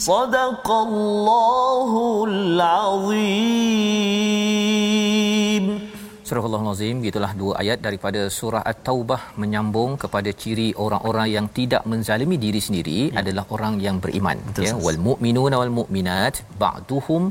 صدق 0.07 0.67
الله 0.87 1.91
العظيم 2.29 4.03
Surah 6.23 6.45
Al-Azim 6.47 6.97
gitulah 7.05 7.31
dua 7.39 7.53
ayat 7.61 7.79
daripada 7.85 8.21
surah 8.35 8.61
At-Taubah 8.71 9.21
menyambung 9.41 9.91
kepada 10.03 10.31
ciri 10.41 10.67
orang-orang 10.83 11.27
yang 11.35 11.47
tidak 11.57 11.83
menzalimi 11.91 12.37
diri 12.45 12.61
sendiri 12.67 12.99
ya. 13.11 13.19
adalah 13.21 13.43
orang 13.55 13.73
yang 13.85 13.97
beriman 14.03 14.37
Betul, 14.47 14.65
ya 14.65 14.71
Ustaz. 14.71 14.85
wal 14.85 14.99
mu'minuna 15.07 15.55
wal 15.61 15.73
mu'minat 15.79 16.35
ba'duhum 16.63 17.23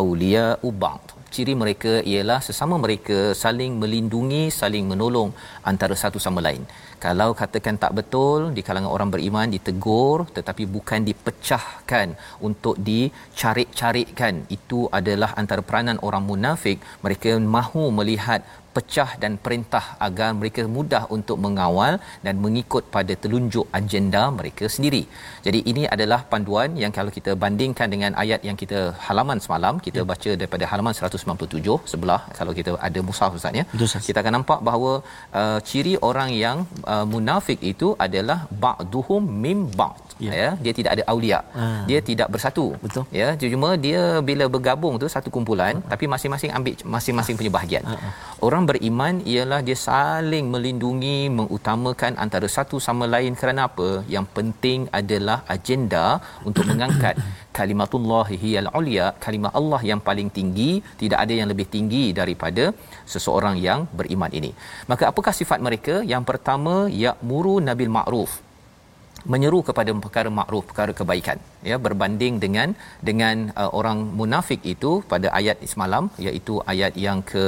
awliya'u 0.00 0.68
ba'd 0.82 1.04
ciri 1.34 1.54
mereka 1.62 1.92
ialah 2.12 2.38
sesama 2.48 2.74
mereka 2.84 3.18
saling 3.42 3.72
melindungi 3.82 4.42
saling 4.60 4.84
menolong 4.92 5.30
antara 5.70 5.94
satu 6.02 6.18
sama 6.26 6.40
lain 6.46 6.62
kalau 7.05 7.31
katakan 7.39 7.75
tak 7.83 7.93
betul 7.97 8.39
di 8.57 8.61
kalangan 8.67 8.89
orang 8.95 9.09
beriman 9.13 9.47
ditegur 9.53 10.19
tetapi 10.37 10.63
bukan 10.75 10.99
dipecahkan 11.09 12.07
untuk 12.47 12.75
dicarik-carikkan. 12.87 14.33
Itu 14.57 14.79
adalah 14.99 15.29
antara 15.41 15.61
peranan 15.67 16.01
orang 16.07 16.23
munafik. 16.29 16.77
Mereka 17.05 17.37
mahu 17.57 17.83
melihat 17.99 18.41
pecah 18.75 19.09
dan 19.23 19.33
perintah 19.45 19.83
agar 20.07 20.29
mereka 20.39 20.63
mudah 20.75 21.03
untuk 21.15 21.37
mengawal 21.45 21.93
dan 22.25 22.35
mengikut 22.45 22.83
pada 22.95 23.13
telunjuk 23.23 23.65
agenda 23.79 24.23
mereka 24.39 24.65
sendiri. 24.75 25.03
Jadi 25.45 25.59
ini 25.71 25.83
adalah 25.95 26.19
panduan 26.31 26.71
yang 26.83 26.93
kalau 26.97 27.13
kita 27.17 27.33
bandingkan 27.43 27.89
dengan 27.93 28.11
ayat 28.23 28.41
yang 28.49 28.57
kita 28.63 28.81
halaman 29.07 29.39
semalam 29.45 29.75
kita 29.87 30.01
ya. 30.03 30.07
baca 30.11 30.31
daripada 30.41 30.65
halaman 30.71 30.93
197 30.99 31.91
sebelah 31.93 32.21
kalau 32.39 32.53
kita 32.59 32.73
ada 32.89 32.99
mushaf 33.09 33.37
ustaz 33.39 33.61
ya. 33.61 33.65
Kita 34.09 34.19
akan 34.23 34.33
nampak 34.39 34.59
bahawa 34.69 34.93
uh, 35.41 35.59
ciri 35.69 35.95
orang 36.09 36.31
yang 36.45 36.57
uh, 36.95 37.05
munafik 37.13 37.61
itu 37.73 37.89
adalah 38.07 38.39
ba'duhum 38.65 39.23
mim 39.45 39.61
ba'd 39.81 40.04
ya. 40.23 40.31
ya 40.41 40.49
dia 40.63 40.73
tidak 40.77 40.91
ada 40.95 41.03
aulia 41.11 41.39
ha. 41.57 41.65
dia 41.89 41.99
tidak 42.09 42.27
bersatu 42.33 42.65
betul 42.83 43.03
ya 43.19 43.27
cuma 43.41 43.69
dia 43.85 44.01
bila 44.29 44.45
bergabung 44.55 44.95
tu 45.01 45.07
satu 45.15 45.29
kumpulan 45.35 45.75
ha. 45.81 45.87
tapi 45.91 46.05
masing-masing 46.13 46.51
ambil 46.57 46.73
masing-masing 46.95 47.35
punya 47.39 47.51
bahagian 47.57 47.83
ha. 47.91 48.11
orang 48.47 48.63
beriman 48.69 49.15
ialah 49.33 49.59
dia 49.67 49.77
saling 49.87 50.47
melindungi 50.53 51.17
mengutamakan 51.39 52.13
antara 52.25 52.49
satu 52.57 52.79
sama 52.87 53.07
lain 53.15 53.35
kerana 53.41 53.63
apa 53.69 53.89
yang 54.15 54.27
penting 54.37 54.87
adalah 54.99 55.37
agenda 55.55 56.05
untuk 56.49 56.65
mengangkat 56.71 57.17
kalimatullah 57.57 58.25
hiyal 58.43 58.69
ulia 58.79 59.05
kalimah 59.25 59.51
Allah 59.59 59.81
yang 59.91 60.01
paling 60.07 60.31
tinggi 60.37 60.71
tidak 61.01 61.19
ada 61.23 61.33
yang 61.39 61.49
lebih 61.51 61.67
tinggi 61.75 62.05
daripada 62.19 62.65
seseorang 63.13 63.55
yang 63.67 63.81
beriman 63.99 64.31
ini 64.39 64.51
maka 64.91 65.05
apakah 65.11 65.33
sifat 65.41 65.59
mereka 65.67 65.95
yang 66.13 66.25
pertama 66.31 66.75
ya'muru 67.03 67.55
nabil 67.67 67.93
ma'ruf 67.97 68.33
menyeru 69.33 69.59
kepada 69.67 69.91
perkara 70.05 70.29
makruf 70.39 70.63
perkara 70.69 70.91
kebaikan. 70.99 71.37
Ya 71.69 71.77
berbanding 71.85 72.33
dengan 72.43 72.69
dengan 73.09 73.35
uh, 73.61 73.69
orang 73.79 73.99
munafik 74.19 74.61
itu 74.73 74.91
pada 75.11 75.27
ayat 75.39 75.57
semalam 75.71 76.03
iaitu 76.25 76.55
ayat 76.73 76.93
yang 77.05 77.19
ke 77.31 77.45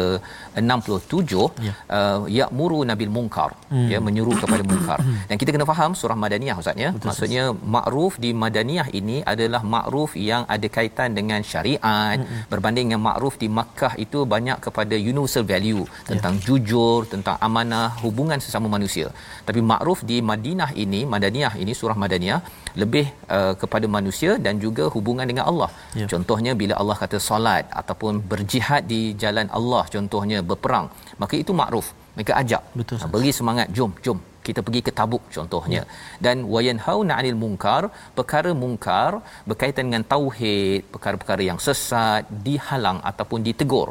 67 0.58 1.68
ya. 1.68 1.74
uh, 1.98 2.20
ya'muru 2.40 2.80
nabil 2.92 3.12
munkar. 3.18 3.52
Hmm. 3.72 3.88
ya 3.94 4.00
menyuruh 4.08 4.36
kepada 4.44 4.64
munkar. 4.70 5.00
Dan 5.30 5.36
kita 5.42 5.52
kena 5.56 5.68
faham 5.72 5.92
surah 6.02 6.18
madaniyah 6.24 6.58
ustaz 6.62 6.84
ya. 6.86 6.90
Betul, 6.96 7.08
maksudnya 7.10 7.44
makruf 7.76 8.14
di 8.26 8.32
madaniyah 8.44 8.88
ini 9.00 9.18
adalah 9.34 9.62
makruf 9.76 10.12
yang 10.32 10.44
ada 10.56 10.68
kaitan 10.78 11.12
dengan 11.20 11.42
syariat. 11.52 12.18
Hmm. 12.18 12.44
berbanding 12.52 12.86
dengan 12.90 13.04
makruf 13.10 13.36
di 13.42 13.48
Makkah 13.58 13.94
itu 14.04 14.20
banyak 14.34 14.58
kepada 14.66 14.96
universal 15.12 15.44
value 15.52 15.84
tentang 16.10 16.34
ya. 16.40 16.44
jujur 16.48 17.00
tentang 17.14 17.36
amanah 17.48 17.88
hubungan 18.04 18.40
sesama 18.46 18.68
manusia. 18.76 19.08
Tapi 19.48 19.60
makruf 19.72 20.00
di 20.10 20.18
Madinah 20.30 20.72
ini 20.84 21.02
madaniyah 21.14 21.54
ini 21.64 21.67
surah 21.80 21.98
madaniyah 22.04 22.40
lebih 22.82 23.06
uh, 23.36 23.54
kepada 23.62 23.86
manusia 23.98 24.32
dan 24.46 24.56
juga 24.66 24.86
hubungan 24.96 25.26
dengan 25.32 25.46
Allah. 25.52 25.70
Ya. 26.00 26.08
Contohnya 26.14 26.52
bila 26.62 26.74
Allah 26.82 26.98
kata 27.04 27.20
solat 27.30 27.66
ataupun 27.82 28.24
berjihad 28.32 28.86
di 28.94 29.02
jalan 29.24 29.48
Allah 29.60 29.84
contohnya 29.96 30.40
berperang, 30.50 30.88
maka 31.22 31.36
itu 31.44 31.54
makruf. 31.62 31.90
Mereka 32.18 32.34
ajak. 32.42 32.64
Betul. 32.80 32.98
Ha, 33.02 33.08
beri 33.14 33.32
semangat, 33.40 33.68
jom, 33.78 33.92
jom 34.06 34.20
kita 34.48 34.62
pergi 34.66 34.82
ke 34.88 34.92
Tabuk 35.00 35.24
contohnya. 35.36 35.82
Ya. 35.84 35.86
Dan 36.26 36.48
wayanhauna 36.54 37.14
'anil 37.20 37.38
munkar, 37.44 37.84
perkara 38.18 38.52
munkar 38.64 39.12
berkaitan 39.50 39.84
dengan 39.90 40.04
tauhid, 40.14 40.88
perkara-perkara 40.94 41.44
yang 41.50 41.60
sesat 41.68 42.24
dihalang 42.48 43.00
ataupun 43.12 43.44
ditegur. 43.48 43.90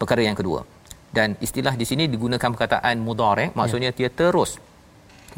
Perkara 0.00 0.22
yang 0.28 0.38
kedua. 0.40 0.60
Dan 1.16 1.38
istilah 1.46 1.74
di 1.80 1.86
sini 1.90 2.04
digunakan 2.14 2.50
perkataan 2.54 2.98
mudhari' 3.06 3.48
maksudnya 3.58 3.90
ya. 3.94 3.98
dia 3.98 4.10
terus 4.20 4.58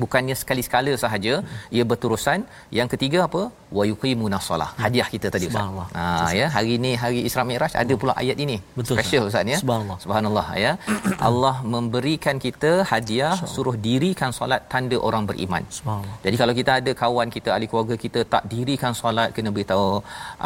bukannya 0.03 0.35
sekali-sekala 0.43 0.93
sahaja 1.05 1.35
hmm. 1.41 1.75
ia 1.77 1.85
berterusan. 1.91 2.41
Yang 2.79 2.89
ketiga 2.95 3.19
apa? 3.29 3.43
Wa 3.79 3.85
yuqimuna 3.91 4.39
solah 4.49 4.71
hmm. 4.73 4.83
hadiah 4.85 5.09
kita 5.15 5.29
tadi 5.35 5.49
ustaz. 5.51 5.95
Ha 5.99 6.05
ya 6.41 6.47
hari 6.57 6.71
ini 6.79 6.91
hari 7.03 7.21
Isra 7.29 7.45
Mikraj 7.51 7.75
ada 7.83 7.95
pula 8.03 8.15
ayat 8.23 8.39
ini. 8.45 8.57
Betul, 8.79 8.95
special 8.97 9.25
ustaz 9.31 9.53
ya? 9.55 9.59
Subhanallah. 9.63 9.99
Subhanallah 10.05 10.47
ya. 10.65 10.73
Allah 11.29 11.55
memberikan 11.75 12.39
kita 12.47 12.73
hadiah 12.93 13.35
suruh 13.55 13.77
dirikan 13.87 14.33
solat 14.39 14.63
tanda 14.75 14.99
orang 15.09 15.25
beriman. 15.31 15.65
Subhanallah. 15.79 16.19
Jadi 16.27 16.37
kalau 16.43 16.55
kita 16.61 16.73
ada 16.81 16.95
kawan 17.03 17.29
kita 17.37 17.51
ahli 17.57 17.69
keluarga 17.73 17.97
kita 18.05 18.23
tak 18.35 18.45
dirikan 18.53 18.93
solat 19.03 19.29
kena 19.37 19.51
beritahu 19.57 19.89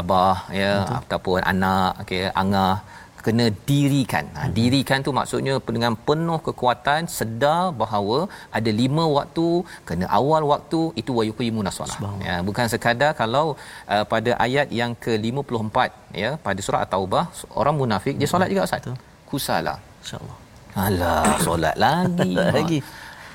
abah 0.01 0.39
ya 0.61 0.73
Betul. 0.81 0.97
ataupun 1.01 1.41
anak 1.53 1.93
okey 2.05 2.25
angah 2.43 2.75
kena 3.27 3.47
dirikan. 3.69 4.25
Ha, 4.37 4.43
hmm. 4.45 4.55
dirikan 4.59 4.99
tu 5.07 5.13
maksudnya 5.19 5.55
dengan 5.77 5.95
penuh 6.09 6.39
kekuatan 6.49 7.09
sedar 7.19 7.63
bahawa 7.83 8.19
ada 8.59 8.71
lima 8.81 9.05
waktu 9.19 9.47
kena 9.89 10.07
awal 10.19 10.45
waktu 10.53 10.81
itu 11.03 11.13
wayuqimuna 11.19 11.73
solah. 11.79 11.99
Ya 12.29 12.37
bukan 12.49 12.67
sekadar 12.75 13.13
kalau 13.23 13.47
uh, 13.95 14.05
pada 14.13 14.33
ayat 14.47 14.69
yang 14.81 14.95
ke-54 15.05 15.77
ya 16.23 16.31
pada 16.47 16.61
surah 16.67 16.83
at-taubah 16.87 17.25
orang 17.61 17.77
munafik 17.83 18.17
dia 18.21 18.31
solat 18.33 18.51
juga 18.53 18.65
Ustaz. 18.69 18.89
Kusala. 19.31 19.75
Insya-Allah. 20.03 20.37
Alah 20.87 21.37
solat 21.47 21.77
lagi. 21.87 22.33
lagi 22.59 22.79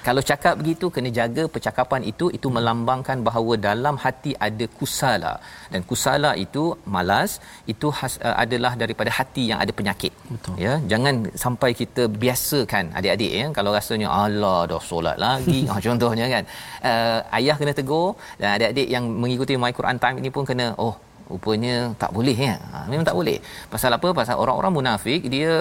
kalau 0.07 0.21
cakap 0.29 0.53
begitu 0.61 0.85
kena 0.95 1.09
jaga 1.17 1.43
percakapan 1.55 2.01
itu 2.11 2.25
itu 2.37 2.47
melambangkan 2.55 3.17
bahawa 3.27 3.53
dalam 3.67 3.95
hati 4.03 4.31
ada 4.47 4.65
kusala. 4.79 5.33
Dan 5.73 5.81
kusala 5.89 6.31
itu 6.45 6.63
malas 6.95 7.31
itu 7.73 7.89
has, 7.99 8.15
uh, 8.27 8.35
adalah 8.43 8.73
daripada 8.83 9.11
hati 9.17 9.43
yang 9.51 9.59
ada 9.63 9.73
penyakit. 9.79 10.13
Betul. 10.33 10.53
ya 10.65 10.73
jangan 10.91 11.15
sampai 11.43 11.69
kita 11.81 12.05
biasakan 12.23 12.85
adik-adik 12.99 13.31
ya. 13.39 13.47
Kalau 13.57 13.73
rasanya 13.77 14.09
Allah 14.23 14.59
dah 14.71 14.81
solat 14.91 15.17
lagi. 15.25 15.59
Ha, 15.69 15.81
contohnya 15.87 16.27
kan. 16.35 16.43
Uh, 16.89 17.19
ayah 17.39 17.55
kena 17.61 17.73
tegur 17.79 18.07
dan 18.41 18.49
adik-adik 18.55 18.87
yang 18.95 19.05
mengikuti 19.23 19.53
my 19.65 19.73
Quran 19.79 19.97
time 20.03 20.17
ini 20.21 20.29
pun 20.37 20.45
kena 20.51 20.67
oh 20.85 20.95
rupanya 21.31 21.75
tak 22.01 22.11
boleh 22.17 22.37
ya. 22.37 22.55
Ha, 22.73 22.77
memang 22.91 23.05
tak 23.09 23.17
boleh. 23.19 23.37
Pasal 23.73 23.91
apa? 23.97 24.07
Pasal 24.19 24.35
orang-orang 24.43 24.73
munafik 24.77 25.21
dia 25.35 25.51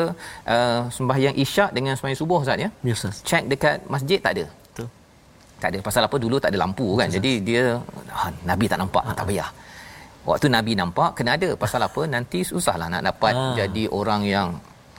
uh, 0.55 0.81
sembahyang 0.97 1.37
isyak 1.45 1.71
dengan 1.77 1.97
sembahyang 1.97 2.21
subuh 2.21 2.39
Ustaz 2.45 2.59
ya? 2.65 2.69
Yes, 2.89 3.01
sir. 3.03 3.13
check 3.29 3.45
dekat 3.53 3.77
masjid 3.95 4.19
tak 4.25 4.33
ada? 4.37 4.45
Betul. 4.69 4.89
Tak 5.63 5.69
ada. 5.73 5.79
Pasal 5.89 6.03
apa? 6.09 6.17
Dulu 6.25 6.37
tak 6.43 6.51
ada 6.53 6.59
lampu 6.65 6.87
kan? 7.01 7.09
Yes, 7.09 7.17
jadi 7.17 7.33
dia 7.49 7.63
ha, 8.19 8.29
nabi 8.51 8.65
tak 8.73 8.79
nampak 8.83 9.05
ha. 9.09 9.17
tak 9.19 9.27
payah. 9.31 9.51
Waktu 10.29 10.47
nabi 10.57 10.73
nampak 10.83 11.11
kena 11.17 11.37
ada. 11.39 11.51
Pasal 11.65 11.81
apa? 11.89 12.03
Nanti 12.15 12.41
susahlah 12.53 12.89
nak 12.93 13.03
dapat 13.11 13.35
ha. 13.37 13.53
jadi 13.61 13.85
orang 14.01 14.25
yang 14.35 14.49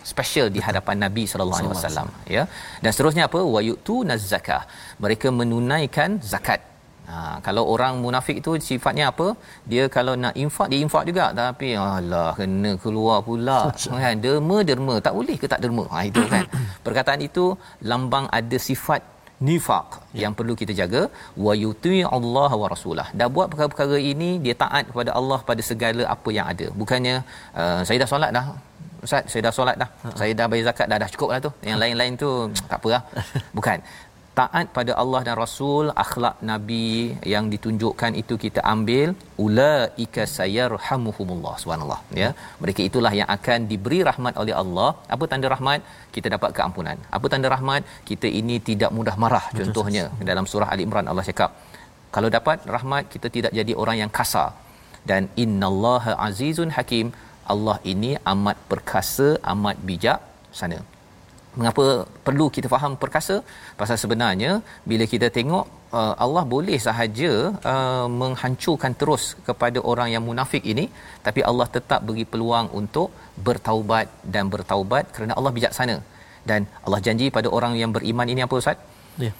special 0.06 0.48
di 0.56 0.62
hadapan 0.62 1.02
Nabi 1.06 1.24
sallallahu 1.30 1.60
alaihi 1.60 1.74
wasallam 1.74 2.08
ya. 2.30 2.44
Dan 2.82 2.90
seterusnya 2.94 3.24
apa? 3.30 3.42
Wayutu 3.42 4.06
nazakah 4.10 4.62
mereka 5.02 5.28
menunaikan 5.40 6.22
zakat 6.22 6.62
Ha, 7.10 7.38
kalau 7.46 7.64
orang 7.74 7.94
munafik 8.04 8.38
tu 8.46 8.52
sifatnya 8.68 9.06
apa? 9.12 9.28
Dia 9.72 9.84
kalau 9.96 10.14
nak 10.24 10.34
infak 10.44 10.68
dia 10.72 10.80
infak 10.86 11.04
juga 11.10 11.26
tapi 11.40 11.70
Allah 11.78 12.30
kena 12.40 12.72
keluar 12.84 13.18
pula 13.28 13.60
kan 14.04 14.16
derma 14.26 14.58
derma 14.70 14.96
tak 15.08 15.14
boleh 15.18 15.36
ke 15.42 15.48
tak 15.54 15.62
derma. 15.66 15.86
Ha 15.94 16.00
itu 16.10 16.24
kan. 16.34 16.46
Perkataan 16.86 17.22
itu 17.30 17.46
lambang 17.92 18.28
ada 18.40 18.58
sifat 18.70 19.02
nifaq 19.48 19.88
ya. 20.16 20.20
yang 20.24 20.34
perlu 20.38 20.54
kita 20.62 20.74
jaga 20.82 21.02
wa 21.46 21.54
yuti 21.64 21.98
Allah 22.18 22.52
wa 22.62 22.68
rasulah. 22.74 23.08
Dah 23.20 23.28
buat 23.36 23.48
perkara-perkara 23.52 23.98
ini 24.12 24.30
dia 24.46 24.56
taat 24.64 24.84
kepada 24.92 25.12
Allah 25.20 25.40
pada 25.50 25.62
segala 25.72 26.04
apa 26.16 26.30
yang 26.38 26.48
ada. 26.54 26.68
Bukannya 26.82 27.16
uh, 27.62 27.82
saya 27.88 27.98
dah 28.04 28.10
solat 28.14 28.32
dah. 28.38 28.46
Ustaz, 29.06 29.24
saya 29.32 29.42
dah 29.46 29.54
solat 29.58 29.76
dah. 29.82 29.90
Ha. 30.04 30.08
Saya 30.20 30.32
dah 30.40 30.46
bayar 30.52 30.66
zakat 30.74 30.88
dah 30.92 30.98
dah 31.04 31.10
cukup 31.14 31.30
lah 31.34 31.40
tu. 31.46 31.52
Yang 31.70 31.78
lain-lain 31.84 32.12
tu 32.24 32.30
tak 32.72 32.78
apa 32.82 32.90
lah. 32.96 33.02
Bukan 33.58 33.78
taat 34.40 34.66
pada 34.78 34.92
Allah 35.02 35.22
dan 35.28 35.36
Rasul 35.42 35.86
akhlak 36.04 36.36
nabi 36.50 36.88
yang 37.34 37.46
ditunjukkan 37.54 38.12
itu 38.22 38.36
kita 38.44 38.62
ambil 38.74 39.08
ulaika 39.46 40.24
sayarhamuhumullah 40.38 41.54
subhanallah 41.62 42.00
ya. 42.22 42.30
Mereka 42.64 42.82
itulah 42.90 43.14
yang 43.20 43.30
akan 43.38 43.60
diberi 43.72 44.00
rahmat 44.10 44.34
oleh 44.44 44.56
Allah. 44.62 44.90
Apa 45.16 45.26
tanda 45.32 45.50
rahmat? 45.56 45.82
Kita 46.16 46.28
dapat 46.36 46.52
keampunan. 46.58 46.98
Apa 47.18 47.26
tanda 47.34 47.50
rahmat? 47.56 47.84
Kita 48.10 48.30
ini 48.42 48.58
tidak 48.70 48.92
mudah 48.98 49.16
marah 49.26 49.46
contohnya. 49.60 50.06
Dalam 50.32 50.48
surah 50.54 50.70
ali 50.76 50.84
imran 50.88 51.10
Allah 51.14 51.26
cakap 51.32 51.52
kalau 52.16 52.30
dapat 52.38 52.58
rahmat 52.76 53.04
kita 53.14 53.30
tidak 53.38 53.54
jadi 53.60 53.76
orang 53.84 54.00
yang 54.04 54.14
kasar. 54.20 54.50
Dan 55.12 55.24
innallaha 55.44 56.14
azizun 56.28 56.72
hakim. 56.78 57.08
Allah 57.54 57.78
ini 57.92 58.12
amat 58.32 58.58
perkasa 58.70 59.28
amat 59.54 59.78
bijak 59.88 60.20
sana 60.60 60.78
mengapa 61.60 61.86
perlu 62.28 62.46
kita 62.56 62.68
faham 62.74 62.94
perkasa? 63.04 63.36
Pasal 63.80 63.98
sebenarnya 64.04 64.52
bila 64.90 65.06
kita 65.14 65.28
tengok 65.38 65.66
uh, 66.00 66.14
Allah 66.26 66.44
boleh 66.56 66.78
sahaja 66.88 67.32
uh, 67.74 68.08
menghancurkan 68.22 68.94
terus 69.02 69.24
kepada 69.48 69.80
orang 69.92 70.10
yang 70.16 70.24
munafik 70.30 70.64
ini 70.74 70.86
tapi 71.28 71.42
Allah 71.50 71.68
tetap 71.78 72.02
beri 72.10 72.26
peluang 72.34 72.68
untuk 72.82 73.10
bertaubat 73.48 74.08
dan 74.36 74.52
bertaubat 74.56 75.06
kerana 75.16 75.36
Allah 75.40 75.54
bijaksana. 75.58 75.98
Dan 76.50 76.62
Allah 76.86 77.00
janji 77.06 77.28
pada 77.38 77.50
orang 77.58 77.74
yang 77.82 77.92
beriman 77.96 78.28
ini 78.34 78.42
apa 78.48 78.56
ustaz? 78.62 78.78
Ya. 79.26 79.32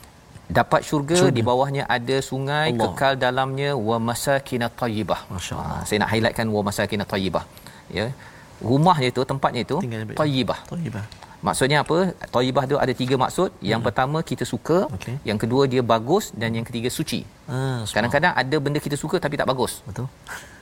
Dapat 0.58 0.82
syurga, 0.88 1.18
syurga. 1.20 1.36
di 1.38 1.42
bawahnya 1.50 1.84
ada 1.96 2.18
sungai 2.30 2.68
Allah. 2.70 2.82
kekal 2.84 3.14
dalamnya 3.26 3.70
wa 3.90 3.98
masakinat 4.10 4.74
tayyibah. 4.82 5.20
Masyaallah 5.36 5.80
saya 5.90 5.98
nak 6.04 6.12
highlightkan 6.14 6.48
wa 6.56 6.62
masakinat 6.70 7.10
tayyibah. 7.14 7.46
Ya. 8.00 8.08
Rumahnya 8.72 9.08
itu 9.14 9.22
tempatnya 9.32 9.62
itu 9.68 9.78
tayyibah. 10.22 10.60
Tayyibah 10.74 11.06
Maksudnya 11.48 11.78
apa? 11.86 11.98
Thayyibah 12.34 12.64
tu 12.72 12.78
ada 12.84 12.94
tiga 13.02 13.16
maksud. 13.24 13.50
Yang 13.72 13.80
hmm. 13.82 13.88
pertama 13.88 14.18
kita 14.32 14.44
suka, 14.54 14.78
Okey. 14.98 15.16
yang 15.30 15.38
kedua 15.44 15.64
dia 15.74 15.82
bagus 15.94 16.34
dan 16.34 16.50
yang 16.58 16.66
ketiga 16.70 16.90
suci. 16.90 17.22
Ah, 17.46 17.86
Kadang-kadang 17.86 18.34
ada 18.34 18.56
benda 18.58 18.80
kita 18.82 18.98
suka 18.98 19.22
tapi 19.22 19.38
tak 19.38 19.46
bagus. 19.46 19.86
betul. 19.86 20.10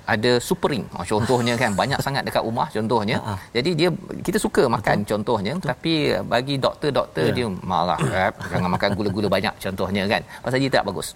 Ada 0.04 0.32
super 0.44 0.68
ring. 0.76 0.84
Oh, 1.00 1.06
contohnya 1.08 1.56
kan 1.56 1.72
banyak 1.80 1.96
sangat 2.06 2.28
dekat 2.28 2.44
rumah 2.44 2.68
contohnya. 2.76 3.18
Ha. 3.24 3.34
Jadi 3.56 3.72
dia 3.80 3.90
kita 4.28 4.36
suka 4.36 4.68
makan 4.68 5.08
contohnya 5.08 5.54
tapi 5.64 6.12
bagi 6.28 6.60
doktor-doktor 6.60 7.32
Ya. 7.32 7.36
dia 7.38 7.48
marah. 7.64 7.96
"Rap, 8.04 8.36
jangan 8.52 8.68
makan 8.76 8.90
gula-gula 9.00 9.32
banyak 9.32 9.56
contohnya 9.64 10.04
kan. 10.12 10.22
Pasal 10.44 10.60
dia 10.60 10.72
tak 10.76 10.84
bagus. 10.84 11.16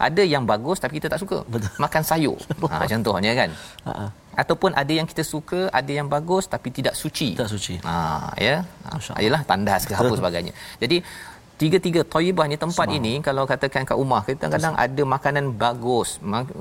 Ada 0.00 0.22
yang 0.24 0.48
bagus 0.48 0.80
tapi 0.80 0.96
kita 0.96 1.12
tak 1.12 1.20
suka. 1.20 1.44
Betul. 1.44 1.68
Makan 1.76 2.02
sayur. 2.10 2.38
ha 2.72 2.88
contohnya 2.88 3.32
kan. 3.36 3.50
Ah. 3.84 4.08
Ataupun 4.32 4.70
ada 4.72 4.92
yang 4.98 5.06
kita 5.10 5.22
suka, 5.32 5.68
ada 5.78 5.92
yang 5.98 6.08
bagus 6.08 6.48
tapi 6.54 6.68
tidak 6.78 6.94
suci. 7.02 7.28
Tak 7.36 7.50
suci. 7.54 7.74
Ha 7.84 8.32
ya. 8.46 8.56
Masya 8.88 9.12
Ha, 9.36 9.40
tandas 9.50 9.82
ke 9.88 9.92
apa 9.92 10.14
sebagainya. 10.20 10.52
Jadi 10.82 10.96
tiga-tiga 11.62 12.00
thayyibah 12.12 12.46
ni 12.50 12.56
tempat 12.64 12.88
ini 12.98 13.12
kalau 13.26 13.44
katakan 13.52 13.86
kat 13.88 13.96
rumah 14.02 14.20
kita 14.26 14.50
kadang-kadang 14.50 14.74
ada 14.84 15.02
makanan 15.14 15.44
bagus 15.62 16.08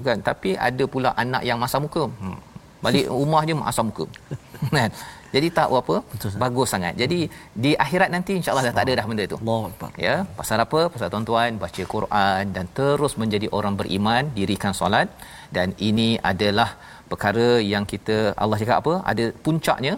kan 0.07 0.17
tapi 0.29 0.49
ada 0.67 0.83
pula 0.93 1.09
anak 1.23 1.41
yang 1.49 1.57
masam 1.63 1.87
muka. 1.87 2.05
Hmm. 2.21 2.37
Balik 2.85 3.07
rumah 3.19 3.41
je 3.49 3.53
masam 3.57 3.85
muka. 3.89 4.05
kan? 4.77 4.91
Jadi 5.31 5.47
tak 5.57 5.67
apa 5.79 5.95
Betul, 6.11 6.31
bagus 6.43 6.67
sangat. 6.73 6.93
Jadi 7.01 7.19
di 7.63 7.71
akhirat 7.83 8.09
nanti 8.15 8.31
insya-Allah 8.39 8.63
dah 8.67 8.75
tak 8.77 8.83
ada 8.87 8.93
dah 8.99 9.05
benda 9.09 9.25
tu. 9.33 9.37
Allahu 9.41 9.63
akbar. 9.71 9.89
Ya, 10.07 10.15
pasal 10.39 10.57
apa? 10.65 10.79
Pasal 10.93 11.07
tuan-tuan 11.13 11.55
baca 11.63 11.83
Quran 11.93 12.43
dan 12.55 12.65
terus 12.79 13.15
menjadi 13.21 13.47
orang 13.57 13.75
beriman, 13.79 14.23
dirikan 14.37 14.75
solat 14.79 15.07
dan 15.55 15.71
ini 15.89 16.09
adalah 16.31 16.69
perkara 17.11 17.47
yang 17.73 17.83
kita 17.93 18.17
Allah 18.43 18.57
cakap 18.61 18.77
apa? 18.83 18.93
Ada 19.11 19.25
puncaknya 19.45 19.93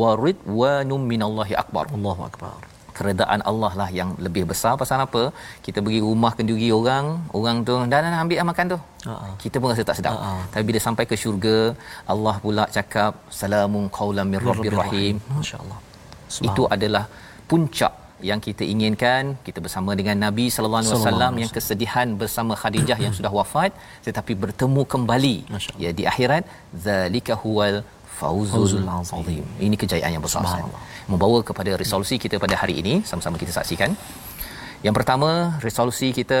warid 0.00 0.38
wa 0.60 0.72
num 0.90 1.04
minallahi 1.12 1.56
akbar. 1.62 1.86
Allahu 1.98 2.24
akbar. 2.30 2.54
Keredaan 2.98 3.40
Allah 3.50 3.72
lah 3.80 3.88
yang 3.98 4.10
lebih 4.24 4.42
besar 4.50 4.72
pasal 4.80 4.98
apa? 5.06 5.22
Kita 5.66 5.78
pergi 5.84 6.00
rumah 6.08 6.32
kenduri 6.38 6.68
orang, 6.78 7.06
orang 7.38 7.56
tu 7.68 7.74
dah 7.92 8.00
dah, 8.04 8.10
dah 8.14 8.20
ambil 8.24 8.44
makan 8.50 8.66
tu. 8.72 8.78
Ha. 9.08 9.14
Kita 9.42 9.56
pun 9.62 9.68
rasa 9.72 9.84
tak 9.90 9.96
sedap. 10.00 10.16
Ha. 10.24 10.30
Tapi 10.52 10.62
bila 10.68 10.80
sampai 10.86 11.04
ke 11.10 11.16
syurga, 11.22 11.58
Allah 12.14 12.34
pula 12.44 12.64
cakap 12.76 13.12
salamun 13.40 13.86
qaulam 13.98 14.28
mir 14.32 14.42
rabbir 14.50 14.76
rahim. 14.82 15.16
Masya-Allah. 15.38 15.78
Itu 16.48 16.64
adalah 16.76 17.04
puncak 17.50 17.92
yang 18.30 18.40
kita 18.46 18.62
inginkan 18.72 19.22
kita 19.46 19.58
bersama 19.64 19.96
dengan 20.00 20.16
Nabi 20.26 20.46
sallallahu 20.54 20.82
alaihi 20.82 20.96
wasallam 20.98 21.32
yang 21.42 21.52
kesedihan 21.56 22.08
bersama 22.22 22.52
Khadijah 22.62 22.98
yang 23.04 23.14
sudah 23.18 23.32
wafat 23.38 23.70
tetapi 24.08 24.34
bertemu 24.44 24.82
kembali 24.94 25.36
ya 25.84 25.92
di 25.98 26.04
akhirat. 26.12 26.44
Zalika 26.86 27.34
huwal 27.42 27.76
fauzul 28.20 28.84
azim. 28.96 29.44
ini 29.66 29.76
kejayaan 29.82 30.12
yang 30.16 30.24
besar. 30.28 30.44
Membawa 31.12 31.38
kepada 31.50 31.72
resolusi 31.82 32.16
kita 32.24 32.36
pada 32.44 32.56
hari 32.62 32.74
ini. 32.82 32.94
Sama-sama 33.10 33.36
kita 33.42 33.52
saksikan 33.58 33.92
yang 34.86 34.94
pertama 34.98 35.30
resolusi 35.64 36.08
kita 36.18 36.40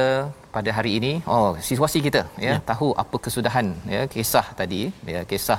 pada 0.54 0.70
hari 0.76 0.92
ini 0.98 1.10
oh 1.32 1.50
situasi 1.68 1.98
kita 2.06 2.20
ya, 2.44 2.52
ya. 2.52 2.54
tahu 2.70 2.88
apa 3.02 3.16
kesudahan 3.24 3.66
ya 3.94 4.02
kisah 4.14 4.46
tadi 4.60 4.80
ya 5.14 5.20
kisah 5.30 5.58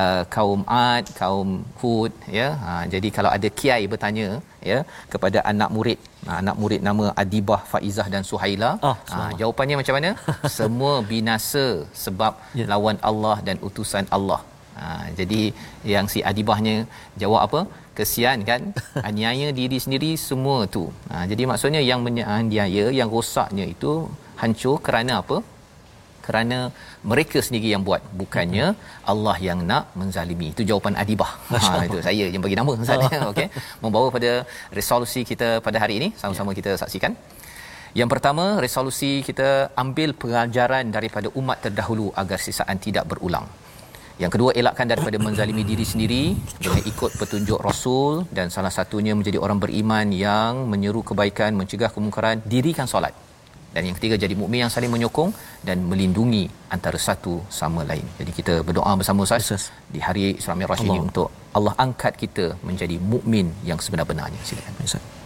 uh, 0.00 0.22
kaum 0.34 0.60
Ad 0.84 1.04
kaum 1.20 1.50
Hud 1.80 2.12
ya. 2.38 2.48
Ha, 2.62 2.72
jadi 2.94 3.08
kalau 3.16 3.30
ada 3.36 3.48
kiai 3.58 3.84
bertanya 3.92 4.28
ya 4.70 4.78
kepada 5.12 5.38
anak 5.52 5.70
murid 5.76 5.98
ha, 6.26 6.32
anak 6.42 6.56
murid 6.62 6.80
nama 6.88 7.06
Adibah 7.22 7.60
Faizah 7.72 8.06
dan 8.14 8.24
Suhaila 8.30 8.72
Ah, 8.90 8.96
ha, 9.12 9.18
jawapannya 9.40 9.78
macam 9.80 9.96
mana? 9.98 10.10
Semua 10.58 10.94
binasa 11.12 11.66
sebab 12.04 12.32
ya. 12.60 12.66
lawan 12.72 12.98
Allah 13.10 13.36
dan 13.48 13.58
utusan 13.68 14.06
Allah. 14.18 14.40
Ha, 14.80 14.86
jadi 15.20 15.42
yang 15.94 16.06
si 16.12 16.20
Adibahnya 16.30 16.76
jawab 17.22 17.40
apa 17.46 17.60
kesian 17.98 18.38
kan? 18.50 18.62
Aniaya 19.08 19.48
diri 19.60 19.78
sendiri 19.84 20.10
semua 20.28 20.58
tu. 20.76 20.84
Ha, 21.12 21.24
jadi 21.30 21.42
maksudnya 21.50 21.82
yang 21.90 22.00
menganiaya 22.06 22.84
yang 23.00 23.08
rosaknya 23.16 23.66
itu 23.74 23.92
hancur 24.42 24.76
kerana 24.86 25.14
apa? 25.22 25.38
Kerana 26.26 26.58
mereka 27.10 27.38
sendiri 27.46 27.68
yang 27.74 27.82
buat 27.88 28.02
bukannya 28.20 28.66
Allah 29.12 29.36
yang 29.46 29.60
nak 29.70 29.90
menzalimi. 30.00 30.48
Itu 30.54 30.62
jawapan 30.70 30.94
adibah. 31.02 31.32
Ha 31.50 31.82
itu 31.88 31.98
saya 32.08 32.24
yang 32.34 32.42
bagi 32.46 32.58
nama 32.60 32.70
Ustaz. 32.84 33.02
Ya 33.14 33.20
okey. 33.32 33.48
Membawa 33.82 34.08
pada 34.16 34.30
resolusi 34.78 35.22
kita 35.30 35.48
pada 35.66 35.82
hari 35.82 35.94
ini. 36.00 36.08
Sama-sama 36.22 36.54
kita 36.60 36.78
saksikan. 36.82 37.14
Yang 38.00 38.08
pertama 38.14 38.44
resolusi 38.64 39.10
kita 39.28 39.48
ambil 39.82 40.14
pelajaran 40.22 40.94
daripada 40.96 41.28
umat 41.40 41.58
terdahulu 41.66 42.06
agar 42.22 42.38
sisaan 42.46 42.78
tidak 42.86 43.04
berulang 43.10 43.44
yang 44.20 44.32
kedua 44.34 44.50
elakkan 44.60 44.86
daripada 44.92 45.16
menzalimi 45.16 45.64
diri 45.64 45.84
sendiri 45.92 46.22
dengan 46.60 46.80
ikut 46.84 47.10
petunjuk 47.20 47.58
Rasul 47.68 48.28
dan 48.28 48.52
salah 48.52 48.72
satunya 48.72 49.16
menjadi 49.16 49.38
orang 49.40 49.58
beriman 49.64 50.12
yang 50.12 50.68
menyeru 50.72 51.00
kebaikan 51.00 51.56
mencegah 51.56 51.90
kemungkaran 51.94 52.44
dirikan 52.44 52.84
solat 52.84 53.14
dan 53.74 53.88
yang 53.88 53.96
ketiga 53.96 54.20
jadi 54.24 54.34
mukmin 54.36 54.60
yang 54.64 54.72
saling 54.74 54.92
menyokong 54.92 55.32
dan 55.64 55.80
melindungi 55.90 56.44
antara 56.68 57.00
satu 57.00 57.40
sama 57.48 57.80
lain. 57.90 58.04
Jadi 58.20 58.30
kita 58.38 58.54
berdoa 58.68 58.92
bersama 59.00 59.24
Ustaz 59.24 59.48
Ustaz. 59.48 59.64
di 59.88 60.00
hari 60.06 60.36
Isra 60.36 60.52
Mi'raj 60.52 60.84
ini 60.84 61.00
untuk 61.08 61.32
Allah 61.56 61.72
angkat 61.84 62.20
kita 62.20 62.46
menjadi 62.68 63.00
mukmin 63.12 63.48
yang 63.64 63.80
sebenar-benarnya. 63.80 64.40
Silakan. 64.44 64.76
Ustaz. 64.84 65.21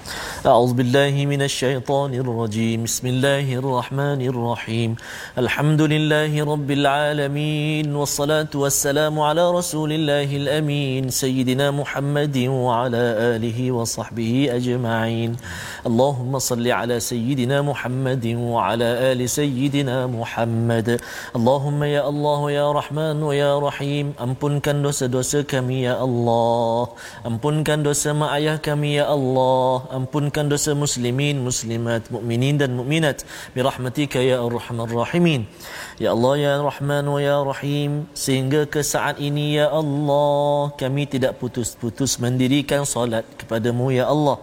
أعوذ 0.46 0.72
بالله 0.78 1.14
من 1.26 1.42
الشيطان 1.42 2.14
الرجيم. 2.14 2.84
بسم 2.86 3.06
الله 3.06 3.46
الرحمن 3.58 4.20
الرحيم. 4.32 4.90
الحمد 5.38 5.82
لله 5.82 6.32
رب 6.52 6.70
العالمين 6.70 7.86
والصلاة 7.90 8.52
والسلام 8.54 9.14
على 9.20 9.44
رسول 9.50 9.90
الله 9.92 10.30
الأمين 10.42 11.10
سيدنا 11.10 11.70
محمد 11.70 12.36
وعلى 12.46 13.02
آله 13.34 13.58
وصحبه 13.72 14.32
أجمعين. 14.58 15.30
اللهم 15.86 16.32
صل 16.38 16.66
على 16.80 16.96
سيدنا 17.00 17.62
محمد 17.62 18.26
وعلى 18.26 18.88
آل 19.10 19.20
سيدنا 19.26 20.06
محمد. 20.06 20.88
اللهم 21.36 21.80
يا 21.84 22.02
الله 22.08 22.40
يا 22.50 22.66
رحمن 22.72 23.16
ويا 23.22 23.52
رحيم 23.58 24.06
ampunkan 24.22 24.76
dosa-dosa 24.86 25.42
kami 25.42 25.90
ya 25.90 25.98
Allah 25.98 26.94
ampunkan 27.26 27.82
dosa 27.82 28.14
mak 28.14 28.30
ayah 28.38 28.56
kami 28.62 29.02
ya 29.02 29.10
Allah 29.10 29.95
ampunkan 29.96 30.46
dosa 30.52 30.72
muslimin 30.76 31.40
muslimat 31.48 32.02
mukminin 32.14 32.60
dan 32.60 32.70
mukminat. 32.78 33.24
Birahmatika 33.56 34.20
ya 34.20 34.36
arhamar 34.44 34.90
rahimin. 34.92 35.48
Ya 36.02 36.12
Allah 36.14 36.34
ya 36.44 36.52
Rahman 36.68 37.04
wa 37.08 37.20
ya 37.28 37.40
Rahim 37.40 38.04
sehingga 38.12 38.68
ke 38.68 38.84
saat 38.92 39.16
ini 39.28 39.56
ya 39.56 39.66
Allah 39.72 40.76
kami 40.76 41.08
tidak 41.14 41.40
putus-putus 41.40 42.20
mendirikan 42.20 42.84
solat 42.84 43.24
kepadamu 43.40 43.88
ya 43.98 44.04
Allah. 44.14 44.36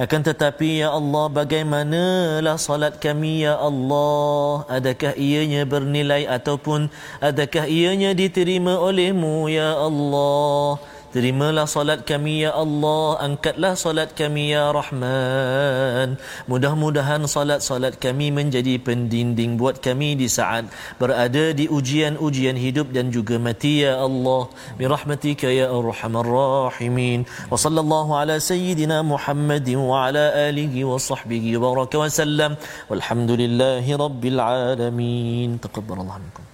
Akan 0.00 0.24
tetapi 0.26 0.82
ya 0.82 0.88
Allah 0.98 1.24
bagaimanalah 1.28 2.56
solat 2.58 2.98
kami 3.04 3.46
ya 3.46 3.54
Allah 3.60 4.64
adakah 4.66 5.12
ianya 5.14 5.62
bernilai 5.68 6.24
ataupun 6.26 6.88
adakah 7.20 7.68
ianya 7.68 8.10
diterima 8.16 8.74
olehmu 8.80 9.46
ya 9.52 9.70
Allah 9.76 10.80
Terimalah 11.14 11.70
solat 11.70 12.02
kami 12.02 12.42
ya 12.42 12.50
Allah 12.58 13.22
Angkatlah 13.22 13.78
solat 13.78 14.18
kami 14.18 14.50
ya 14.50 14.74
Rahman 14.74 16.18
Mudah-mudahan 16.50 17.22
solat-solat 17.30 18.02
kami 18.02 18.34
menjadi 18.34 18.82
pendinding 18.82 19.54
buat 19.54 19.78
kami 19.78 20.18
di 20.18 20.26
saat 20.26 20.66
Berada 20.98 21.54
di 21.54 21.70
ujian-ujian 21.70 22.58
hidup 22.58 22.90
dan 22.90 23.14
juga 23.14 23.38
mati 23.38 23.86
ya 23.86 24.02
Allah 24.02 24.50
Birahmatika 24.74 25.54
ya 25.54 25.70
Arhamar 25.70 26.26
Rahimin 26.26 27.30
Wa 27.46 27.62
sallallahu 27.62 28.18
ala 28.18 28.42
Sayyidina 28.42 29.06
Muhammadin 29.06 29.78
wa 29.78 30.10
ala 30.10 30.34
alihi 30.50 30.82
wa 30.82 30.98
sahbihi 30.98 31.54
wa 31.62 31.78
baraka 31.78 32.02
wa 32.02 32.10
sallam 32.10 32.58
Walhamdulillahi 32.90 33.94
Rabbil 33.94 34.40
Alamin 34.42 35.62
Taqabbalallah 35.62 36.18
minkum 36.18 36.53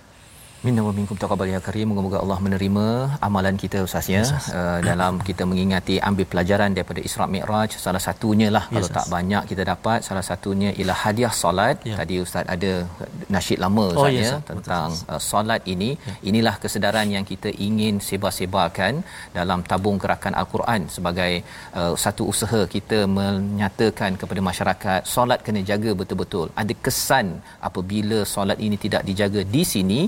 Minna 0.65 0.83
wa 0.87 0.93
minkum 0.97 1.17
taqabbal 1.21 1.49
ya 1.53 1.59
karim. 1.67 1.87
Moga-moga 1.91 2.19
Allah 2.23 2.37
menerima 2.47 2.87
amalan 3.27 3.55
kita 3.63 3.79
Ustaz 3.87 4.07
ya 4.15 4.21
uh, 4.59 4.79
dalam 4.89 5.13
kita 5.29 5.43
mengingati 5.51 5.95
ambil 6.09 6.27
pelajaran 6.33 6.77
daripada 6.77 7.01
Isra 7.09 7.25
Mi'raj. 7.35 7.71
Salah 7.85 8.03
satunya 8.07 8.49
lah 8.57 8.65
Ya, 8.69 8.73
kalau 8.75 8.89
Ustaz. 8.89 8.97
tak 8.99 9.07
banyak 9.15 9.43
kita 9.51 9.63
dapat 9.73 9.99
salah 10.09 10.25
satunya 10.31 10.71
ialah 10.79 10.99
hadiah 11.05 11.33
solat. 11.43 11.77
Ya. 11.91 11.97
Tadi 12.01 12.17
Ustaz 12.25 12.45
ada 12.55 12.73
nasyid 13.37 13.59
lama 13.65 13.87
Oh, 13.87 14.05
Ustaz 14.05 14.13
ya, 14.19 14.21
ya 14.21 14.29
Ustaz. 14.35 14.49
tentang 14.51 14.89
uh, 15.13 15.21
solat 15.31 15.63
ini. 15.75 15.91
Inilah 16.31 16.55
kesedaran 16.65 17.09
yang 17.17 17.25
kita 17.33 17.49
ingin 17.69 17.95
sebar-sebarkan 18.09 18.93
dalam 19.39 19.65
tabung 19.71 19.97
gerakan 20.05 20.37
Al-Quran 20.43 20.93
sebagai 20.97 21.33
uh, 21.81 21.95
satu 22.05 22.29
usaha 22.35 22.61
kita 22.77 23.01
menyatakan 23.19 24.21
kepada 24.21 24.41
masyarakat 24.51 25.01
solat 25.15 25.41
kena 25.49 25.65
jaga 25.73 25.97
betul-betul. 26.03 26.47
Ada 26.65 26.77
kesan 26.85 27.27
apabila 27.71 28.21
solat 28.37 28.61
ini 28.69 28.77
tidak 28.87 29.05
dijaga 29.09 29.41
di 29.57 29.65
sini 29.73 30.01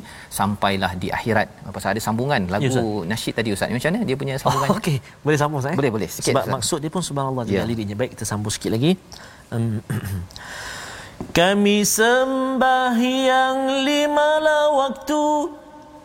sampailah 0.42 0.92
di 0.94 1.08
akhirat. 1.08 1.46
Pasal 1.70 1.94
ada 1.94 2.02
sambungan 2.02 2.42
lagu 2.46 2.66
Ya, 2.66 2.74
Ustaz. 2.74 3.06
nasyid 3.06 3.32
tadi 3.32 3.48
Ustaz. 3.54 3.70
Macam 3.70 3.88
mana 3.88 4.02
dia 4.02 4.16
punya 4.16 4.34
Oh, 4.38 4.42
sambungannya? 4.42 4.74
okey. 4.76 4.96
Boleh 5.22 5.38
sambung 5.38 5.60
saya? 5.62 5.74
Boleh, 5.74 5.90
boleh. 5.90 6.08
Sikit, 6.10 6.34
Sebab 6.34 6.42
Ustaz. 6.42 6.54
maksud 6.58 6.78
dia 6.82 6.90
pun 6.90 7.00
subhanallah 7.00 7.44
juga 7.44 7.62
Ya. 7.62 7.64
liriknya. 7.64 7.94
Baik, 7.94 8.10
kita 8.14 8.24
sambung 8.24 8.50
sikit 8.50 8.74
lagi. 8.74 8.98
Um, 9.48 9.78
Kami 11.38 11.86
sembahyang 11.86 13.58
limalah 13.86 14.74
waktu 14.74 15.24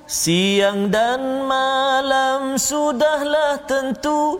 Siang 0.06 0.88
dan 0.88 1.44
malam 1.44 2.56
sudahlah 2.56 3.60
tentu 3.68 4.40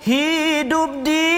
hidup 0.00 1.04
di 1.04 1.28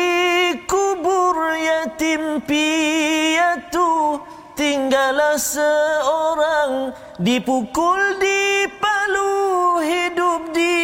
kubur 0.71 1.35
yatim 1.57 2.39
piatu 2.47 4.23
tinggallah 4.57 5.37
seorang 5.37 6.97
dipukul 7.21 8.17
di 8.19 8.65
palu 8.81 9.33
hidup 9.85 10.51
di 10.51 10.77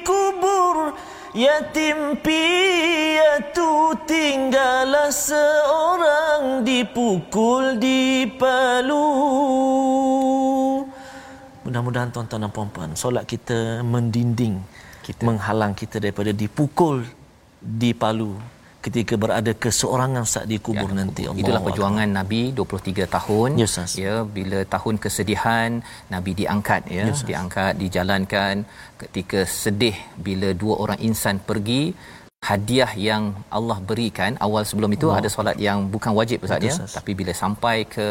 kubur. 0.00 0.96
Yatim 1.36 2.18
piatu 2.18 3.94
tinggallah 4.08 5.10
seorang 5.12 6.62
dipukul 6.62 7.76
di 7.76 8.24
palu 8.38 9.06
mudah-mudahan 11.64 12.14
tuan-tuan 12.14 12.46
dan 12.46 12.52
puan-puan 12.54 12.90
solat 12.94 13.26
kita 13.26 13.82
mendinding 13.82 14.62
kita. 15.02 15.26
menghalang 15.26 15.74
kita 15.74 15.98
daripada 15.98 16.30
dipukul 16.30 17.02
di 17.58 17.90
palu 17.90 18.38
ketika 18.86 19.14
berada 19.22 19.52
keseorangan 19.64 20.24
saat 20.32 20.46
dikubur 20.52 20.90
ya, 20.92 20.96
nanti 21.00 21.22
Allah 21.28 21.40
itulah 21.42 21.62
perjuangan 21.66 22.08
Allah. 22.08 22.18
Nabi 22.18 22.40
23 22.58 23.14
tahun. 23.16 23.50
Yes, 23.62 23.76
ya 24.04 24.14
bila 24.36 24.58
tahun 24.74 24.94
kesedihan 25.04 25.70
Nabi 26.14 26.32
diangkat 26.40 26.82
ya. 26.96 27.04
Yes, 27.10 27.22
diangkat 27.30 27.72
dijalankan. 27.82 28.54
Ketika 29.02 29.40
sedih 29.62 29.96
bila 30.26 30.50
dua 30.62 30.74
orang 30.84 31.00
insan 31.08 31.38
pergi 31.48 31.82
hadiah 32.48 32.90
yang 33.08 33.22
Allah 33.58 33.78
berikan 33.90 34.32
awal 34.46 34.62
sebelum 34.70 34.90
itu 34.96 35.06
wow. 35.08 35.18
ada 35.18 35.28
solat 35.36 35.56
yang 35.66 35.78
bukan 35.94 36.12
wajib 36.18 36.44
Ustaz 36.46 36.68
ya. 36.68 36.74
Tapi 36.96 37.12
bila 37.20 37.32
sampai 37.42 37.76
ke 37.94 38.06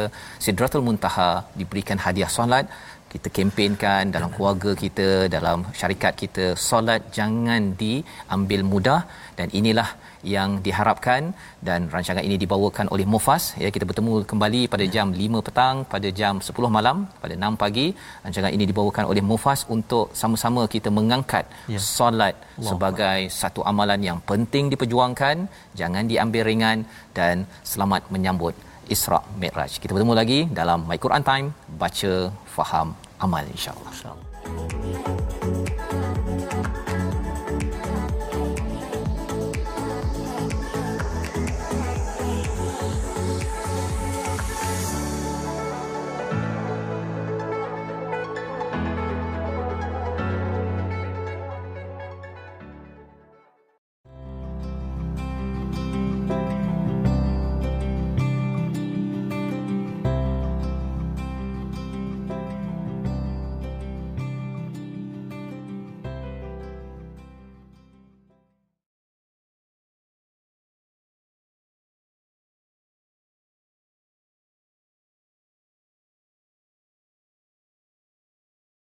Sidratul 0.45 0.85
Muntaha 0.87 1.31
diberikan 1.59 1.99
hadiah 2.05 2.31
solat 2.37 2.65
kita 3.13 3.29
kempenkan 3.37 4.03
dalam 4.15 4.29
keluarga 4.35 4.71
kita 4.83 5.07
dalam 5.35 5.59
syarikat 5.79 6.13
kita 6.21 6.45
solat 6.69 7.01
jangan 7.17 7.61
diambil 7.81 8.61
mudah. 8.71 9.01
Dan 9.37 9.49
inilah 9.59 9.89
yang 10.35 10.49
diharapkan 10.65 11.21
dan 11.67 11.87
rancangan 11.93 12.23
ini 12.27 12.35
dibawakan 12.43 12.87
oleh 12.95 13.05
Mufas 13.13 13.43
ya 13.63 13.69
kita 13.75 13.85
bertemu 13.89 14.13
kembali 14.31 14.61
pada 14.73 14.85
jam 14.95 15.07
5 15.21 15.45
petang 15.47 15.75
pada 15.93 16.09
jam 16.19 16.39
10 16.39 16.77
malam 16.77 16.97
pada 17.23 17.33
6 17.35 17.61
pagi 17.63 17.87
rancangan 18.25 18.51
ini 18.55 18.65
dibawakan 18.71 19.05
oleh 19.11 19.23
Mufas 19.31 19.61
untuk 19.75 20.05
sama-sama 20.21 20.63
kita 20.75 20.89
mengangkat 20.97 21.45
ya. 21.75 21.79
solat 21.79 22.35
Allah 22.35 22.69
sebagai 22.69 23.19
Allah. 23.27 23.37
satu 23.41 23.61
amalan 23.71 24.01
yang 24.09 24.19
penting 24.31 24.71
diperjuangkan 24.73 25.35
jangan 25.79 26.03
diambil 26.11 26.43
ringan 26.51 26.77
dan 27.17 27.45
selamat 27.71 28.07
menyambut 28.13 28.55
Isra 28.95 29.19
Mi'raj. 29.39 29.79
Kita 29.79 29.95
bertemu 29.95 30.13
lagi 30.21 30.39
dalam 30.59 30.83
My 30.89 30.99
Quran 30.99 31.23
Time, 31.23 31.47
baca, 31.81 32.13
faham, 32.55 32.91
amal 33.23 33.43
insya-Allah. 33.55 33.91
Insya-Allah. 33.95 35.12